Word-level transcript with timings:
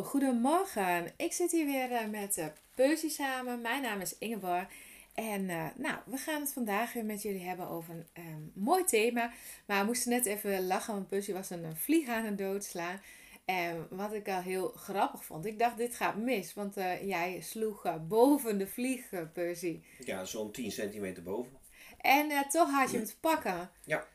Hallo, 0.00 0.12
goedemorgen. 0.12 1.12
Ik 1.16 1.32
zit 1.32 1.50
hier 1.50 1.66
weer 1.66 1.92
eh, 1.92 2.06
met 2.06 2.52
Percy 2.74 3.08
samen. 3.08 3.60
Mijn 3.60 3.82
naam 3.82 4.00
is 4.00 4.18
Ingeborg. 4.18 4.66
En 5.14 5.42
uh, 5.42 5.66
nou, 5.76 5.98
we 6.06 6.16
gaan 6.16 6.40
het 6.40 6.52
vandaag 6.52 6.92
weer 6.92 7.04
met 7.04 7.22
jullie 7.22 7.42
hebben 7.42 7.68
over 7.68 7.94
een 7.94 8.24
um, 8.24 8.52
mooi 8.54 8.84
thema. 8.84 9.32
Maar 9.66 9.80
we 9.80 9.86
moesten 9.86 10.10
net 10.10 10.26
even 10.26 10.66
lachen, 10.66 10.94
want 10.94 11.08
Percy 11.08 11.32
was 11.32 11.50
een, 11.50 11.64
een 11.64 11.76
vlieg 11.76 12.08
aan 12.08 12.24
het 12.24 12.38
doodslaan. 12.38 13.00
En 13.44 13.86
wat 13.90 14.12
ik 14.12 14.28
al 14.28 14.40
heel 14.40 14.68
grappig 14.68 15.24
vond. 15.24 15.46
Ik 15.46 15.58
dacht, 15.58 15.76
dit 15.76 15.94
gaat 15.94 16.16
mis. 16.16 16.54
Want 16.54 16.78
uh, 16.78 17.06
jij 17.06 17.40
sloeg 17.40 18.06
boven 18.08 18.58
de 18.58 18.66
vlieg, 18.66 19.04
Percy. 19.32 19.80
Ja, 19.98 20.24
zo'n 20.24 20.52
10 20.52 20.70
centimeter 20.70 21.22
boven. 21.22 21.52
En 21.98 22.48
toch 22.48 22.70
had 22.70 22.90
je 22.90 22.96
hem 22.96 23.06
te 23.06 23.18
pakken. 23.18 23.70
Ja, 23.84 24.06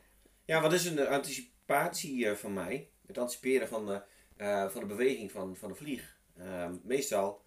ja 0.45 0.61
wat 0.61 0.73
is 0.73 0.85
een 0.85 1.07
anticipatie 1.07 2.27
van 2.27 2.53
mij? 2.53 2.89
Het 3.07 3.17
anticiperen 3.17 3.67
van 3.67 4.03
uh, 4.37 4.69
van 4.69 4.81
de 4.81 4.87
beweging 4.87 5.31
van, 5.31 5.55
van 5.55 5.69
de 5.69 5.75
vlieg. 5.75 6.17
Uh, 6.37 6.69
meestal 6.83 7.41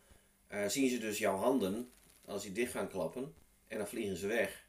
uh, 0.53 0.67
zien 0.67 0.89
ze 0.89 0.98
dus 0.98 1.19
jouw 1.19 1.36
handen 1.36 1.92
als 2.25 2.42
die 2.42 2.53
dicht 2.53 2.72
gaan 2.72 2.89
klappen 2.89 3.34
en 3.67 3.78
dan 3.78 3.89
vliegen 3.89 4.17
ze 4.17 4.27
weg. 4.27 4.67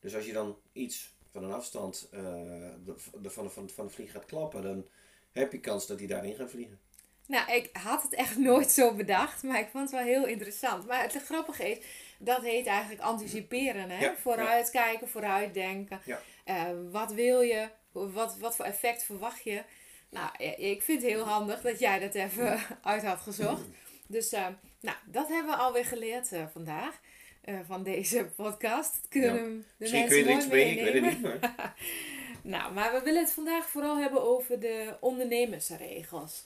Dus 0.00 0.14
als 0.14 0.26
je 0.26 0.32
dan 0.32 0.58
iets 0.72 1.14
van 1.30 1.44
een 1.44 1.52
afstand 1.52 2.08
de, 2.10 2.74
de, 2.84 2.98
van, 3.30 3.44
de, 3.44 3.50
van, 3.50 3.70
van 3.70 3.86
de 3.86 3.92
vlieg 3.92 4.10
gaat 4.12 4.26
klappen, 4.26 4.62
dan 4.62 4.86
heb 5.32 5.52
je 5.52 5.60
kans 5.60 5.86
dat 5.86 5.98
hij 5.98 6.06
daarin 6.08 6.34
gaat 6.34 6.50
vliegen. 6.50 6.80
Nou, 7.26 7.52
ik 7.52 7.68
had 7.72 8.02
het 8.02 8.14
echt 8.14 8.36
nooit 8.38 8.70
zo 8.70 8.94
bedacht, 8.94 9.42
maar 9.42 9.60
ik 9.60 9.68
vond 9.68 9.90
het 9.90 9.92
wel 9.92 10.14
heel 10.14 10.26
interessant. 10.26 10.86
Maar 10.86 11.02
het 11.02 11.22
grappige 11.24 11.70
is, 11.70 11.78
dat 12.18 12.42
heet 12.42 12.66
eigenlijk 12.66 13.02
anticiperen. 13.02 13.90
Hè? 13.90 14.04
Ja, 14.04 14.16
vooruitkijken, 14.16 15.08
vooruitdenken. 15.08 16.00
Ja. 16.04 16.74
wat 16.90 17.12
wil 17.12 17.40
je? 17.40 17.68
Wat, 17.92 18.38
wat 18.38 18.56
voor 18.56 18.64
effect 18.64 19.02
verwacht 19.02 19.44
je? 19.44 19.62
Nou, 20.10 20.44
ik 20.56 20.82
vind 20.82 21.02
het 21.02 21.10
heel 21.10 21.24
handig 21.24 21.60
dat 21.60 21.78
jij 21.78 21.98
dat 21.98 22.14
even 22.14 22.60
uit 22.82 23.04
had 23.04 23.20
gezocht. 23.20 23.62
Dus 24.06 24.32
uh, 24.32 24.46
nou, 24.80 24.96
dat 25.04 25.28
hebben 25.28 25.52
we 25.52 25.58
alweer 25.58 25.84
geleerd 25.84 26.32
uh, 26.32 26.46
vandaag. 26.52 27.00
Uh, 27.44 27.58
van 27.66 27.82
deze 27.82 28.24
podcast. 28.36 29.00
Kunnen 29.08 29.34
ja. 29.34 29.42
de 29.42 29.64
Misschien 29.76 30.06
kun 30.06 30.16
je 30.16 30.24
er 30.24 30.36
iets 30.36 30.46
mee, 30.46 30.70
ik 30.70 30.84
weet 30.84 30.94
het 30.94 31.02
niet. 31.02 31.22
Maar... 31.22 31.74
nou, 32.42 32.72
maar 32.72 32.92
we 32.92 33.00
willen 33.04 33.22
het 33.22 33.32
vandaag 33.32 33.68
vooral 33.68 33.98
hebben 33.98 34.22
over 34.22 34.60
de 34.60 34.96
ondernemersregels. 35.00 36.44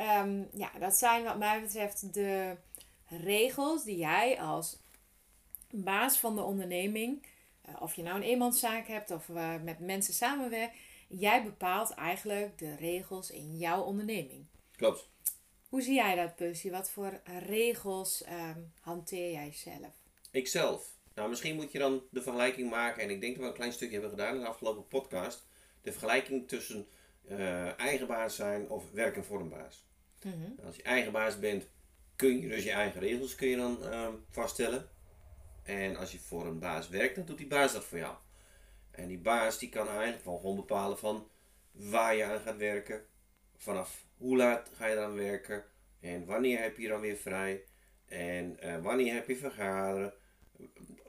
Um, 0.00 0.48
ja, 0.52 0.70
dat 0.78 0.94
zijn 0.94 1.24
wat 1.24 1.38
mij 1.38 1.60
betreft 1.60 2.14
de 2.14 2.56
regels 3.08 3.84
die 3.84 3.96
jij 3.96 4.40
als 4.40 4.78
baas 5.70 6.18
van 6.18 6.36
de 6.36 6.42
onderneming, 6.42 7.22
of 7.78 7.94
je 7.94 8.02
nou 8.02 8.16
een 8.16 8.22
eenmanszaak 8.22 8.86
hebt 8.86 9.10
of 9.10 9.28
met 9.62 9.78
mensen 9.78 10.14
samenwerkt, 10.14 10.76
jij 11.18 11.44
bepaalt 11.44 11.90
eigenlijk 11.90 12.58
de 12.58 12.76
regels 12.76 13.30
in 13.30 13.56
jouw 13.56 13.82
onderneming. 13.82 14.46
Klopt. 14.76 15.10
Hoe 15.68 15.82
zie 15.82 15.94
jij 15.94 16.14
dat, 16.14 16.36
Percy? 16.36 16.70
Wat 16.70 16.90
voor 16.90 17.20
regels 17.46 18.24
um, 18.26 18.72
hanteer 18.80 19.32
jij 19.32 19.52
zelf? 19.52 19.94
Ikzelf. 20.30 20.90
Nou, 21.14 21.28
misschien 21.28 21.54
moet 21.54 21.72
je 21.72 21.78
dan 21.78 22.02
de 22.10 22.22
vergelijking 22.22 22.70
maken, 22.70 23.02
en 23.02 23.10
ik 23.10 23.20
denk 23.20 23.32
dat 23.34 23.42
we 23.42 23.48
een 23.48 23.56
klein 23.56 23.72
stukje 23.72 23.92
hebben 23.92 24.10
gedaan 24.10 24.34
in 24.34 24.40
de 24.40 24.46
afgelopen 24.46 24.86
podcast. 24.86 25.46
De 25.82 25.92
vergelijking 25.92 26.48
tussen 26.48 26.88
uh, 27.30 27.78
eigen 27.78 28.06
baas 28.06 28.36
zijn 28.36 28.68
of 28.68 28.90
werken 28.90 29.24
voor 29.24 29.40
een 29.40 29.48
baas. 29.48 29.86
Mm 30.22 30.32
-hmm. 30.32 30.66
Als 30.66 30.76
je 30.76 30.82
eigen 30.82 31.12
baas 31.12 31.38
bent, 31.38 31.66
kun 32.16 32.40
je 32.40 32.48
dus 32.48 32.64
je 32.64 32.70
eigen 32.70 33.00
regels 33.00 33.34
kun 33.34 33.48
je 33.48 33.56
dan 33.56 33.78
uh, 33.82 34.08
vaststellen. 34.30 34.88
En 35.62 35.96
als 35.96 36.12
je 36.12 36.18
voor 36.18 36.46
een 36.46 36.58
baas 36.58 36.88
werkt, 36.88 37.16
dan 37.16 37.24
doet 37.24 37.38
die 37.38 37.46
baas 37.46 37.72
dat 37.72 37.84
voor 37.84 37.98
jou. 37.98 38.16
En 38.92 39.08
die 39.08 39.18
baas 39.18 39.58
die 39.58 39.68
kan 39.68 39.88
eigenlijk 39.88 40.24
wel 40.24 40.36
gewoon 40.36 40.56
bepalen 40.56 40.98
van 40.98 41.28
waar 41.72 42.14
je 42.14 42.24
aan 42.24 42.40
gaat 42.40 42.56
werken. 42.56 43.06
Vanaf 43.56 44.04
hoe 44.16 44.36
laat 44.36 44.70
ga 44.74 44.86
je 44.86 44.96
eraan 44.96 45.14
werken. 45.14 45.64
En 46.00 46.26
wanneer 46.26 46.62
heb 46.62 46.76
je 46.76 46.88
dan 46.88 47.00
weer 47.00 47.16
vrij. 47.16 47.64
En 48.06 48.58
uh, 48.62 48.82
wanneer 48.82 49.14
heb 49.14 49.28
je 49.28 49.36
vergaderen. 49.36 50.14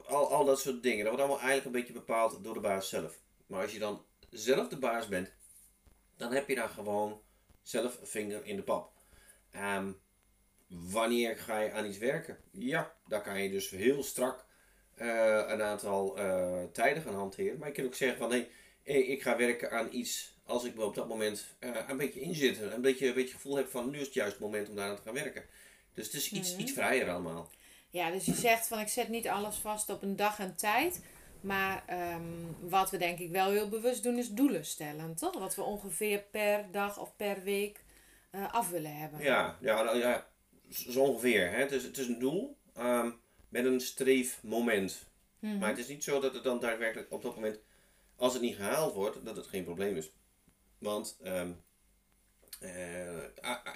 Al, 0.06 0.30
al 0.30 0.44
dat 0.44 0.60
soort 0.60 0.82
dingen. 0.82 1.04
Dat 1.04 1.14
wordt 1.14 1.20
allemaal 1.20 1.48
eigenlijk 1.48 1.66
een 1.66 1.80
beetje 1.82 2.00
bepaald 2.00 2.44
door 2.44 2.54
de 2.54 2.60
baas 2.60 2.88
zelf. 2.88 3.18
Maar 3.46 3.62
als 3.62 3.72
je 3.72 3.78
dan 3.78 4.04
zelf 4.30 4.68
de 4.68 4.78
baas 4.78 5.08
bent. 5.08 5.32
Dan 6.16 6.32
heb 6.32 6.48
je 6.48 6.54
daar 6.54 6.68
gewoon 6.68 7.22
zelf 7.62 8.00
een 8.00 8.06
vinger 8.06 8.44
in 8.44 8.56
de 8.56 8.62
pap. 8.62 8.92
Um, 9.56 10.00
wanneer 10.68 11.36
ga 11.36 11.60
je 11.60 11.72
aan 11.72 11.86
iets 11.86 11.98
werken? 11.98 12.38
Ja, 12.50 12.94
daar 13.06 13.22
kan 13.22 13.42
je 13.42 13.50
dus 13.50 13.70
heel 13.70 14.02
strak 14.02 14.46
een 14.96 15.62
aantal 15.62 16.18
uh, 16.18 16.62
tijden 16.72 17.02
gaan 17.02 17.14
hanteren. 17.14 17.58
Maar 17.58 17.68
je 17.68 17.74
kunt 17.74 17.86
ook 17.86 17.94
zeggen 17.94 18.18
van 18.18 18.30
hey, 18.30 19.00
ik 19.02 19.22
ga 19.22 19.36
werken 19.36 19.70
aan 19.70 19.88
iets 19.90 20.38
als 20.46 20.64
ik 20.64 20.74
me 20.74 20.84
op 20.84 20.94
dat 20.94 21.08
moment 21.08 21.46
uh, 21.60 21.76
een 21.88 21.96
beetje 21.96 22.20
inzit. 22.20 22.60
Een 22.60 22.80
beetje, 22.80 23.08
een 23.08 23.14
beetje 23.14 23.34
gevoel 23.34 23.56
heb 23.56 23.68
van 23.70 23.90
nu 23.90 23.98
is 23.98 24.04
het 24.04 24.14
juist 24.14 24.32
het 24.32 24.40
moment 24.42 24.68
om 24.68 24.76
daar 24.76 24.88
aan 24.88 24.96
te 24.96 25.02
gaan 25.02 25.14
werken. 25.14 25.44
Dus 25.94 26.06
het 26.06 26.14
is 26.14 26.32
iets, 26.32 26.52
Mhm. 26.52 26.60
iets 26.60 26.72
vrijer 26.72 27.10
allemaal. 27.10 27.50
Ja, 27.90 28.10
dus 28.10 28.24
je 28.24 28.34
zegt 28.34 28.66
van 28.66 28.80
ik 28.80 28.88
zet 28.88 29.08
niet 29.08 29.28
alles 29.28 29.56
vast 29.56 29.90
op 29.90 30.02
een 30.02 30.16
dag 30.16 30.38
en 30.38 30.56
tijd. 30.56 31.00
Maar 31.40 31.84
um, 32.14 32.56
wat 32.60 32.90
we 32.90 32.96
denk 32.96 33.18
ik 33.18 33.30
wel 33.30 33.50
heel 33.50 33.68
bewust 33.68 34.02
doen 34.02 34.18
is 34.18 34.28
doelen 34.28 34.64
stellen, 34.64 35.14
toch? 35.14 35.38
Wat 35.38 35.54
we 35.54 35.62
ongeveer 35.62 36.24
per 36.30 36.64
dag 36.70 36.98
of 36.98 37.16
per 37.16 37.42
week 37.42 37.84
af 38.50 38.70
willen 38.70 38.96
hebben. 38.96 39.20
Ja, 39.20 39.58
ja, 39.60 39.82
nou, 39.82 39.98
ja 39.98 40.26
zo 40.70 41.00
ongeveer. 41.00 41.50
Hè? 41.50 41.56
Het, 41.56 41.72
is, 41.72 41.82
het 41.82 41.98
is 41.98 42.06
een 42.06 42.18
doel. 42.18 42.56
Um, 42.78 43.20
met 43.54 43.64
een 43.64 43.80
streefmoment. 43.80 45.08
Mhm. 45.38 45.58
Maar 45.58 45.68
het 45.68 45.78
is 45.78 45.88
niet 45.88 46.04
zo 46.04 46.20
dat 46.20 46.34
het 46.34 46.44
dan 46.44 46.60
daadwerkelijk 46.60 47.12
op 47.12 47.22
dat 47.22 47.34
moment, 47.34 47.60
als 48.16 48.32
het 48.32 48.42
niet 48.42 48.56
gehaald 48.56 48.94
wordt, 48.94 49.24
dat 49.24 49.36
het 49.36 49.46
geen 49.46 49.64
probleem 49.64 49.96
is. 49.96 50.12
Want 50.78 51.18
um, 51.24 51.62
uh, 52.62 53.22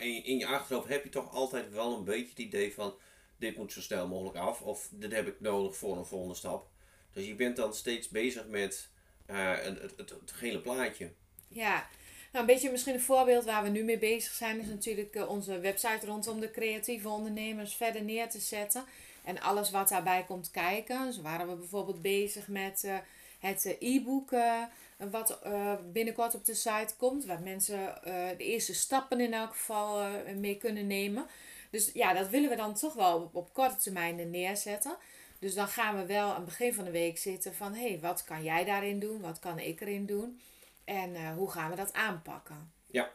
in 0.00 0.38
je 0.38 0.46
achterhoofd 0.46 0.88
heb 0.88 1.04
je 1.04 1.10
toch 1.10 1.32
altijd 1.32 1.70
wel 1.70 1.96
een 1.96 2.04
beetje 2.04 2.28
het 2.28 2.38
idee 2.38 2.74
van, 2.74 2.98
dit 3.36 3.56
moet 3.56 3.72
zo 3.72 3.80
snel 3.80 4.08
mogelijk 4.08 4.36
af, 4.36 4.62
of 4.62 4.88
dit 4.90 5.12
heb 5.12 5.26
ik 5.26 5.40
nodig 5.40 5.76
voor 5.76 5.96
een 5.96 6.06
volgende 6.06 6.34
stap. 6.34 6.70
Dus 7.12 7.26
je 7.26 7.34
bent 7.34 7.56
dan 7.56 7.74
steeds 7.74 8.08
bezig 8.08 8.46
met 8.46 8.90
uh, 9.30 9.58
het, 9.58 9.80
het, 9.96 10.14
het, 10.40 10.62
plaatje. 10.62 11.12
Ja, 11.48 11.88
nou, 12.32 12.46
een 12.46 12.54
beetje 12.54 12.70
misschien 12.70 12.94
een 12.94 13.00
voorbeeld 13.00 13.44
waar 13.44 13.62
we 13.62 13.68
nu 13.68 13.84
mee 13.84 13.98
bezig 13.98 14.32
zijn, 14.32 14.60
is 14.60 14.66
natuurlijk 14.66 15.14
uh, 15.14 15.28
onze 15.28 15.58
website 15.58 16.06
rondom 16.06 16.40
de 16.40 16.50
creatieve 16.50 17.08
ondernemers 17.08 17.74
verder 17.74 18.02
neer 18.02 18.28
te 18.28 18.40
zetten. 18.40 18.84
En 19.28 19.40
alles 19.40 19.70
wat 19.70 19.88
daarbij 19.88 20.24
komt 20.24 20.50
kijken. 20.50 21.12
Zo 21.12 21.22
waren 21.22 21.48
we 21.48 21.54
bijvoorbeeld 21.54 22.02
bezig 22.02 22.48
met 22.48 22.82
uh, 22.84 22.96
het 23.38 23.76
e-book 23.80 24.32
uh, 24.32 24.62
wat 24.96 25.40
uh, 25.46 25.74
binnenkort 25.92 26.34
op 26.34 26.44
de 26.44 26.54
site 26.54 26.94
komt. 26.96 27.24
Waar 27.24 27.40
mensen 27.40 28.00
de 28.36 28.44
eerste 28.44 28.74
stappen 28.74 29.20
in 29.20 29.34
elk 29.34 29.50
geval 29.50 30.08
mee 30.36 30.56
kunnen 30.56 30.86
nemen. 30.86 31.26
Dus 31.70 31.90
ja, 31.92 32.12
dat 32.12 32.28
willen 32.28 32.50
we 32.50 32.56
dan 32.56 32.74
toch 32.74 32.94
wel 32.94 33.16
op, 33.16 33.34
op 33.34 33.52
korte 33.52 33.76
termijn 33.76 34.30
neerzetten. 34.30 34.96
Dus 35.38 35.54
dan 35.54 35.68
gaan 35.68 35.96
we 35.96 36.06
wel 36.06 36.28
aan 36.28 36.34
het 36.34 36.44
begin 36.44 36.74
van 36.74 36.84
de 36.84 36.90
week 36.90 37.18
zitten 37.18 37.54
van... 37.54 37.74
hé, 37.74 37.88
hey, 37.88 38.00
wat 38.00 38.24
kan 38.24 38.42
jij 38.42 38.64
daarin 38.64 38.98
doen? 38.98 39.20
Wat 39.20 39.38
kan 39.38 39.58
ik 39.58 39.80
erin 39.80 40.06
doen? 40.06 40.40
En 40.84 41.34
hoe 41.34 41.50
gaan 41.50 41.70
we 41.70 41.76
dat 41.76 41.92
aanpakken? 41.92 42.72
Ja. 42.86 43.10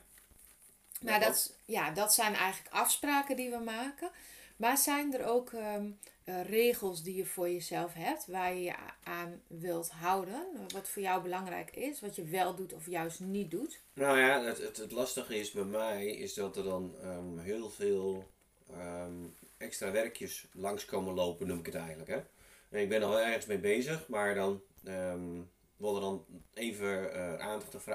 Nou, 1.00 1.20
dat, 1.20 1.58
ja, 1.66 1.92
dat 1.92 2.14
zijn 2.14 2.36
eigenlijk 2.36 2.76
afspraken 2.76 3.36
die 3.36 3.50
we 3.50 3.58
maken. 3.58 4.10
Maar 4.56 4.78
zijn 4.78 5.14
er 5.14 5.26
ook 5.26 5.52
um, 5.52 6.00
uh, 6.26 6.46
regels 6.46 7.04
die 7.04 7.16
je 7.16 7.26
voor 7.26 7.50
jezelf 7.50 7.94
hebt, 7.94 8.26
waar 8.28 8.54
je 8.54 8.64
je 8.64 8.76
aan 9.04 9.42
wilt 9.48 9.92
houden? 9.92 10.48
Wat 10.74 10.90
voor 10.90 11.02
jou 11.02 11.22
belangrijk 11.22 11.76
is, 11.76 12.02
wat 12.02 12.16
je 12.16 12.24
wel 12.24 12.56
doet 12.56 12.74
of 12.74 12.86
juist 12.86 13.20
niet 13.20 13.52
doet? 13.52 13.82
Nou 13.94 14.20
ja, 14.20 14.44
het, 14.44 14.78
het, 14.78 14.92
lastige 14.92 15.36
is 15.36 15.52
bij 15.52 15.64
mij 15.64 16.06
is 16.06 16.34
dat 16.34 16.58
er 16.58 16.64
dan 16.64 16.96
um, 17.04 17.40
heel 17.40 17.70
veel 17.70 18.32
um, 18.72 19.36
extra 19.58 19.92
werkjes 19.92 20.48
langskomen 20.54 21.14
lopen, 21.14 21.48
noem 21.48 21.60
ik 21.60 21.66
het 21.66 21.76
eigenlijk. 21.76 22.10
Hè? 22.10 22.22
En 22.70 22.82
ik 22.82 22.90
ben 22.90 23.04
al 23.04 23.20
ergens 23.20 23.46
mee 23.46 23.60
bezig, 23.60 24.08
maar 24.08 24.36
dan 24.36 24.62
wordt 25.78 25.98
er 25.98 26.02
dan 26.02 26.26
even 26.54 27.16
uh, 27.16 27.36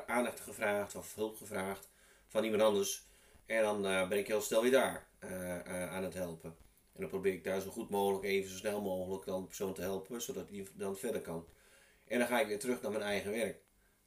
aandacht, 0.07 0.41
gevraagd 0.41 0.97
of 0.97 1.15
hulp 1.15 1.37
gevraagd 1.37 1.89
van 2.27 2.45
iemand 2.45 2.63
anders. 2.63 3.07
En 3.47 3.63
dan 3.63 3.83
ben 3.83 4.19
ik 4.19 4.27
heel 4.27 4.41
snel 4.41 4.63
weer 4.63 4.71
daar 4.71 5.08
aan 5.91 6.03
het 6.03 6.15
helpen. 6.15 6.57
En 6.93 7.01
dan 7.01 7.09
probeer 7.09 7.33
ik 7.33 7.45
daar 7.45 7.61
zo 7.61 7.71
goed 7.71 7.91
mogelijk, 7.91 8.25
even 8.25 8.51
zo 8.51 8.57
snel 8.57 8.81
mogelijk, 8.81 9.25
dan 9.25 9.41
de 9.41 9.47
persoon 9.47 9.75
te 9.75 9.81
helpen, 9.81 10.23
zodat 10.23 10.49
die 10.49 10.69
dan 10.75 10.97
verder 10.97 11.21
kan. 11.21 11.47
En 12.05 12.19
dan 12.19 12.29
ga 12.29 12.41
ik 12.41 12.47
weer 12.47 12.59
terug 12.59 12.83
naar 12.83 12.91
mijn 12.91 13.03
eigen 13.03 13.31
werk, 13.31 13.61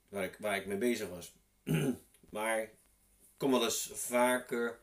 waar 0.09 0.23
ik, 0.23 0.37
waar 0.39 0.55
ik 0.55 0.65
mee 0.65 0.77
bezig 0.77 1.09
was. 1.09 1.35
maar 2.29 2.61
ik 2.61 2.69
kom 3.37 3.51
wel 3.51 3.63
eens 3.63 3.91
vaker 3.93 4.79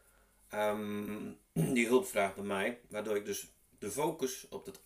um, 0.54 1.38
die 1.76 1.86
hulpvraag 1.86 2.34
bij 2.34 2.44
mij, 2.44 2.80
waardoor 2.88 3.16
ik 3.16 3.24
dus 3.24 3.52
de 3.78 3.90
focus 3.90 4.48
op 4.48 4.66
het 4.66 4.80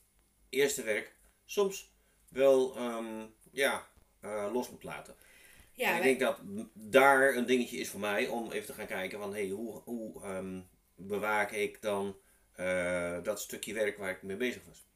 eerste 0.49 0.83
werk 0.83 1.15
soms 1.45 1.95
wel 2.29 2.79
um, 2.79 3.35
ja, 3.51 3.89
uh, 4.25 4.49
los 4.53 4.71
moet 4.71 4.83
laten. 4.83 5.15
Ja, 5.73 5.91
en 5.91 5.97
ik 5.97 6.03
denk 6.03 6.21
dat 6.21 6.41
daar 6.75 7.37
een 7.37 7.47
dingetje 7.47 7.77
is 7.77 7.89
voor 7.89 8.01
mij 8.01 8.27
om 8.27 8.51
even 8.51 8.67
te 8.67 8.73
gaan 8.73 8.87
kijken 8.87 9.19
van 9.19 9.33
hey, 9.33 9.49
hoe, 9.49 9.81
hoe 9.85 10.27
um, 10.27 10.69
bewaak 11.07 11.51
ik 11.51 11.83
dan 11.83 12.17
uh, 12.61 13.23
dat 13.23 13.41
stukje 13.41 13.75
werk 13.75 13.99
waar 13.99 14.11
ik 14.11 14.23
mee 14.23 14.37
bezig 14.37 14.63
was. 14.67 14.87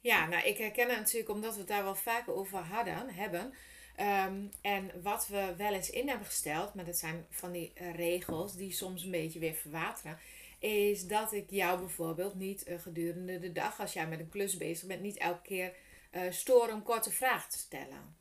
Ja, 0.00 0.26
nou 0.26 0.46
ik 0.46 0.58
herken 0.58 0.88
het 0.88 0.98
natuurlijk 0.98 1.30
omdat 1.30 1.52
we 1.52 1.58
het 1.58 1.68
daar 1.68 1.84
wel 1.84 1.94
vaker 1.94 2.34
over 2.34 2.58
hadden, 2.58 3.14
hebben. 3.14 3.54
Um, 4.00 4.50
en 4.60 4.90
wat 5.02 5.26
we 5.26 5.54
wel 5.56 5.72
eens 5.72 5.90
in 5.90 6.08
hebben 6.08 6.26
gesteld, 6.26 6.74
maar 6.74 6.84
dat 6.84 6.96
zijn 6.96 7.26
van 7.30 7.52
die 7.52 7.72
uh, 7.80 7.94
regels 7.94 8.56
die 8.56 8.72
soms 8.72 9.02
een 9.02 9.10
beetje 9.10 9.38
weer 9.38 9.54
verwateren, 9.54 10.18
is 10.58 11.06
dat 11.06 11.32
ik 11.32 11.50
jou 11.50 11.78
bijvoorbeeld 11.78 12.34
niet 12.34 12.68
uh, 12.68 12.80
gedurende 12.80 13.38
de 13.38 13.52
dag, 13.52 13.80
als 13.80 13.92
jij 13.92 14.08
met 14.08 14.20
een 14.20 14.28
klus 14.28 14.56
bezig 14.56 14.88
bent, 14.88 15.02
niet 15.02 15.18
elke 15.18 15.42
keer 15.42 15.72
uh, 16.12 16.22
stoor 16.30 16.68
om 16.68 16.82
korte 16.82 17.10
vragen 17.10 17.50
te 17.50 17.58
stellen. 17.58 18.16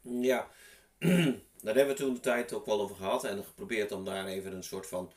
Ja, 0.00 0.48
daar 1.62 1.74
hebben 1.74 1.86
we 1.86 1.94
toen 1.94 2.14
de 2.14 2.20
tijd 2.20 2.52
ook 2.52 2.66
wel 2.66 2.80
over 2.80 2.96
gehad 2.96 3.24
en 3.24 3.44
geprobeerd 3.44 3.92
om 3.92 4.04
daar 4.04 4.26
even 4.26 4.52
een 4.52 4.64
soort 4.64 4.86
van 4.86 5.12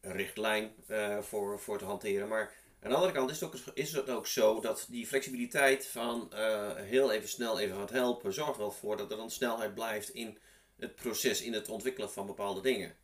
richtlijn 0.00 0.72
voor, 1.20 1.60
voor 1.60 1.78
te 1.78 1.84
hanteren. 1.84 2.28
Maar 2.28 2.54
aan 2.82 2.90
de 2.90 2.96
andere 2.96 3.12
kant 3.12 3.30
is 3.30 3.40
het 3.40 3.48
ook, 3.48 3.74
is 3.74 3.92
het 3.92 4.10
ook 4.10 4.26
zo 4.26 4.60
dat 4.60 4.86
die 4.88 5.06
flexibiliteit 5.06 5.86
van 5.86 6.32
uh, 6.34 6.74
heel 6.74 7.12
even 7.12 7.28
snel 7.28 7.58
even 7.58 7.76
wat 7.76 7.90
helpen, 7.90 8.32
zorgt 8.32 8.56
wel 8.56 8.70
voor 8.70 8.96
dat 8.96 9.10
er 9.10 9.16
dan 9.16 9.30
snelheid 9.30 9.74
blijft 9.74 10.08
in 10.08 10.38
het 10.76 10.94
proces, 10.94 11.42
in 11.42 11.52
het 11.52 11.68
ontwikkelen 11.68 12.10
van 12.10 12.26
bepaalde 12.26 12.60
dingen. 12.60 12.96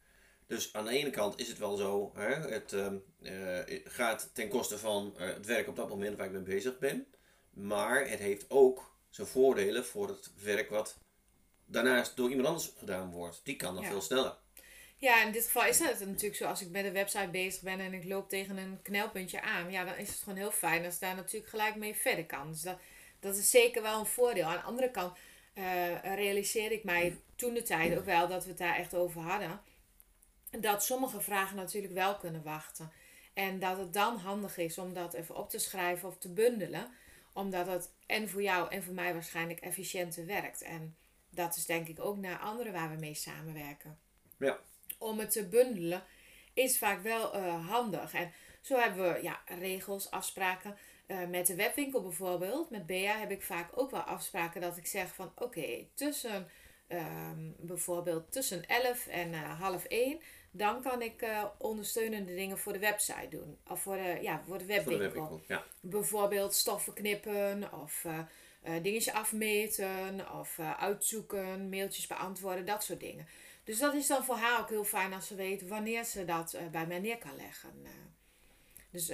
Dus 0.47 0.73
aan 0.73 0.85
de 0.85 0.91
ene 0.91 1.11
kant 1.11 1.41
is 1.41 1.49
het 1.49 1.59
wel 1.59 1.77
zo, 1.77 2.13
hè, 2.15 2.35
het 2.35 2.73
uh, 2.73 2.93
gaat 3.85 4.31
ten 4.33 4.49
koste 4.49 4.79
van 4.79 5.15
uh, 5.19 5.27
het 5.27 5.47
werk 5.47 5.69
op 5.69 5.77
dat 5.77 5.89
moment 5.89 6.17
waar 6.17 6.27
ik 6.27 6.33
mee 6.33 6.43
bezig 6.43 6.79
ben. 6.79 7.07
Maar 7.51 8.09
het 8.09 8.19
heeft 8.19 8.45
ook 8.49 8.97
zijn 9.09 9.27
voordelen 9.27 9.85
voor 9.85 10.09
het 10.09 10.31
werk 10.43 10.71
wat 10.71 10.99
daarnaast 11.67 12.17
door 12.17 12.31
iemand 12.31 12.49
anders 12.49 12.73
gedaan 12.79 13.11
wordt. 13.11 13.41
Die 13.45 13.57
kan 13.57 13.75
dan 13.75 13.85
veel 13.85 14.01
sneller. 14.01 14.37
Ja, 14.99 15.25
in 15.25 15.33
dit 15.33 15.45
geval 15.45 15.67
is 15.67 15.79
het 15.79 16.07
natuurlijk 16.07 16.37
zo. 16.37 16.45
Als 16.47 16.63
ik 16.63 16.71
met 16.71 16.85
een 16.85 16.93
website 16.93 17.29
bezig 17.29 17.63
ben 17.63 17.81
en 17.81 17.95
ik 17.95 18.05
loop 18.05 18.29
tegen 18.29 18.57
een 18.57 18.79
knelpuntje 18.83 19.43
aan, 19.43 19.71
ja, 19.71 19.85
dan 19.85 19.97
is 19.97 20.09
het 20.09 20.19
gewoon 20.19 20.39
heel 20.39 20.51
fijn 20.51 20.85
als 20.85 20.99
daar 20.99 21.15
natuurlijk 21.15 21.51
gelijk 21.51 21.77
mee 21.77 21.95
verder 21.95 22.27
kan. 22.27 22.51
Dus 22.51 22.63
dat, 22.63 22.79
dat 23.21 23.37
is 23.37 23.51
zeker 23.51 23.83
wel 23.83 23.99
een 23.99 24.07
voordeel. 24.07 24.45
Aan 24.45 24.57
de 24.57 24.63
andere 24.63 24.91
kant 24.91 25.17
uh, 25.55 26.15
realiseerde 26.15 26.75
ik 26.75 26.85
mij 26.85 27.19
toen 27.35 27.55
de 27.55 27.63
tijd 27.63 27.99
ook 27.99 28.05
wel 28.05 28.29
dat 28.29 28.43
we 28.43 28.49
het 28.49 28.59
daar 28.59 28.77
echt 28.77 28.95
over 28.95 29.21
hadden. 29.21 29.61
Dat 30.51 30.85
sommige 30.85 31.21
vragen 31.21 31.57
natuurlijk 31.57 31.95
wel 31.95 32.17
kunnen 32.17 32.43
wachten. 32.43 32.93
En 33.35 33.59
dat 33.59 33.79
het 33.79 33.93
dan 33.93 34.17
handig 34.17 34.57
is 34.57 34.79
om 34.79 34.95
dat 34.95 35.15
even 35.15 35.37
op 35.37 35.51
te 35.51 35.59
schrijven 35.59 36.09
of 36.09 36.19
te 36.19 36.33
bundelen. 36.33 36.93
Omdat 37.33 37.67
het 37.67 37.91
en 38.07 38.29
voor 38.29 38.43
jou 38.43 38.71
en 38.71 38.83
voor 38.83 38.95
mij 38.95 39.13
waarschijnlijk 39.13 39.61
efficiënter 39.61 40.27
werkt. 40.27 40.63
En 40.63 40.97
dat 41.31 41.57
is 41.57 41.67
denk 41.67 41.89
ik 41.89 42.01
ook 42.01 42.17
naar 42.17 42.39
anderen 42.39 42.73
waar 42.73 42.91
we 42.91 42.97
mee 42.97 43.15
samenwerken. 43.15 43.99
Ja, 44.39 44.59
om 44.99 45.19
het 45.19 45.31
te 45.31 45.49
bundelen, 45.49 46.05
is 46.55 46.79
vaak 46.79 47.03
wel 47.03 47.37
uh, 47.37 47.69
handig. 47.69 48.15
En 48.15 48.33
zo 48.61 48.79
hebben 48.79 49.13
we 49.13 49.23
ja, 49.23 49.41
regels, 49.59 50.11
afspraken. 50.11 50.77
Uh, 51.07 51.27
met 51.29 51.47
de 51.47 51.55
webwinkel 51.55 52.03
bijvoorbeeld, 52.03 52.71
met 52.71 52.87
Bea 52.87 53.19
heb 53.19 53.31
ik 53.31 53.43
vaak 53.43 53.71
ook 53.75 53.91
wel 53.91 54.01
afspraken 54.01 54.61
dat 54.61 54.77
ik 54.77 54.87
zeg 54.87 55.15
van 55.15 55.33
oké, 55.35 55.87
tussen 55.95 56.49
um, 56.89 57.55
bijvoorbeeld 57.59 58.33
tussen 58.33 58.67
11 58.67 59.07
en 59.07 59.33
uh, 59.33 59.61
half 59.61 59.85
1, 59.85 60.21
dan 60.51 60.83
kan 60.83 61.03
ik 61.03 61.23
uh, 61.23 61.45
ondersteunende 61.59 62.35
dingen 62.35 62.59
voor 62.59 62.73
de 62.73 62.79
website 62.79 63.29
doen. 63.29 63.59
Of 63.69 63.81
voor 63.81 63.97
de, 63.97 64.19
ja, 64.23 64.43
voor 64.47 64.59
de 64.59 64.65
webwinkel. 64.65 64.93
Voor 64.93 64.99
de 64.99 65.21
webwinkel 65.21 65.41
ja. 65.47 65.65
Bijvoorbeeld 65.81 66.55
stoffen 66.55 66.93
knippen 66.93 67.73
of 67.73 68.05
uh, 68.69 69.15
afmeten 69.15 70.33
of 70.39 70.59
uitzoeken, 70.59 71.69
mailtjes 71.69 72.07
beantwoorden, 72.07 72.67
dat 72.67 72.85
soort 72.85 73.01
dingen. 73.01 73.27
Dus 73.65 73.79
dat 73.79 73.95
is 73.95 74.07
dan 74.07 74.25
voor 74.25 74.37
haar 74.37 74.61
ook 74.61 74.69
heel 74.69 74.85
fijn 74.85 75.13
als 75.13 75.27
ze 75.27 75.35
weet 75.35 75.69
wanneer 75.69 76.05
ze 76.05 76.25
dat 76.25 76.55
uh, 76.55 76.61
bij 76.71 76.87
mij 76.87 76.99
neer 76.99 77.19
kan 77.19 77.37
leggen. 77.37 77.71
Dus, 78.91 79.09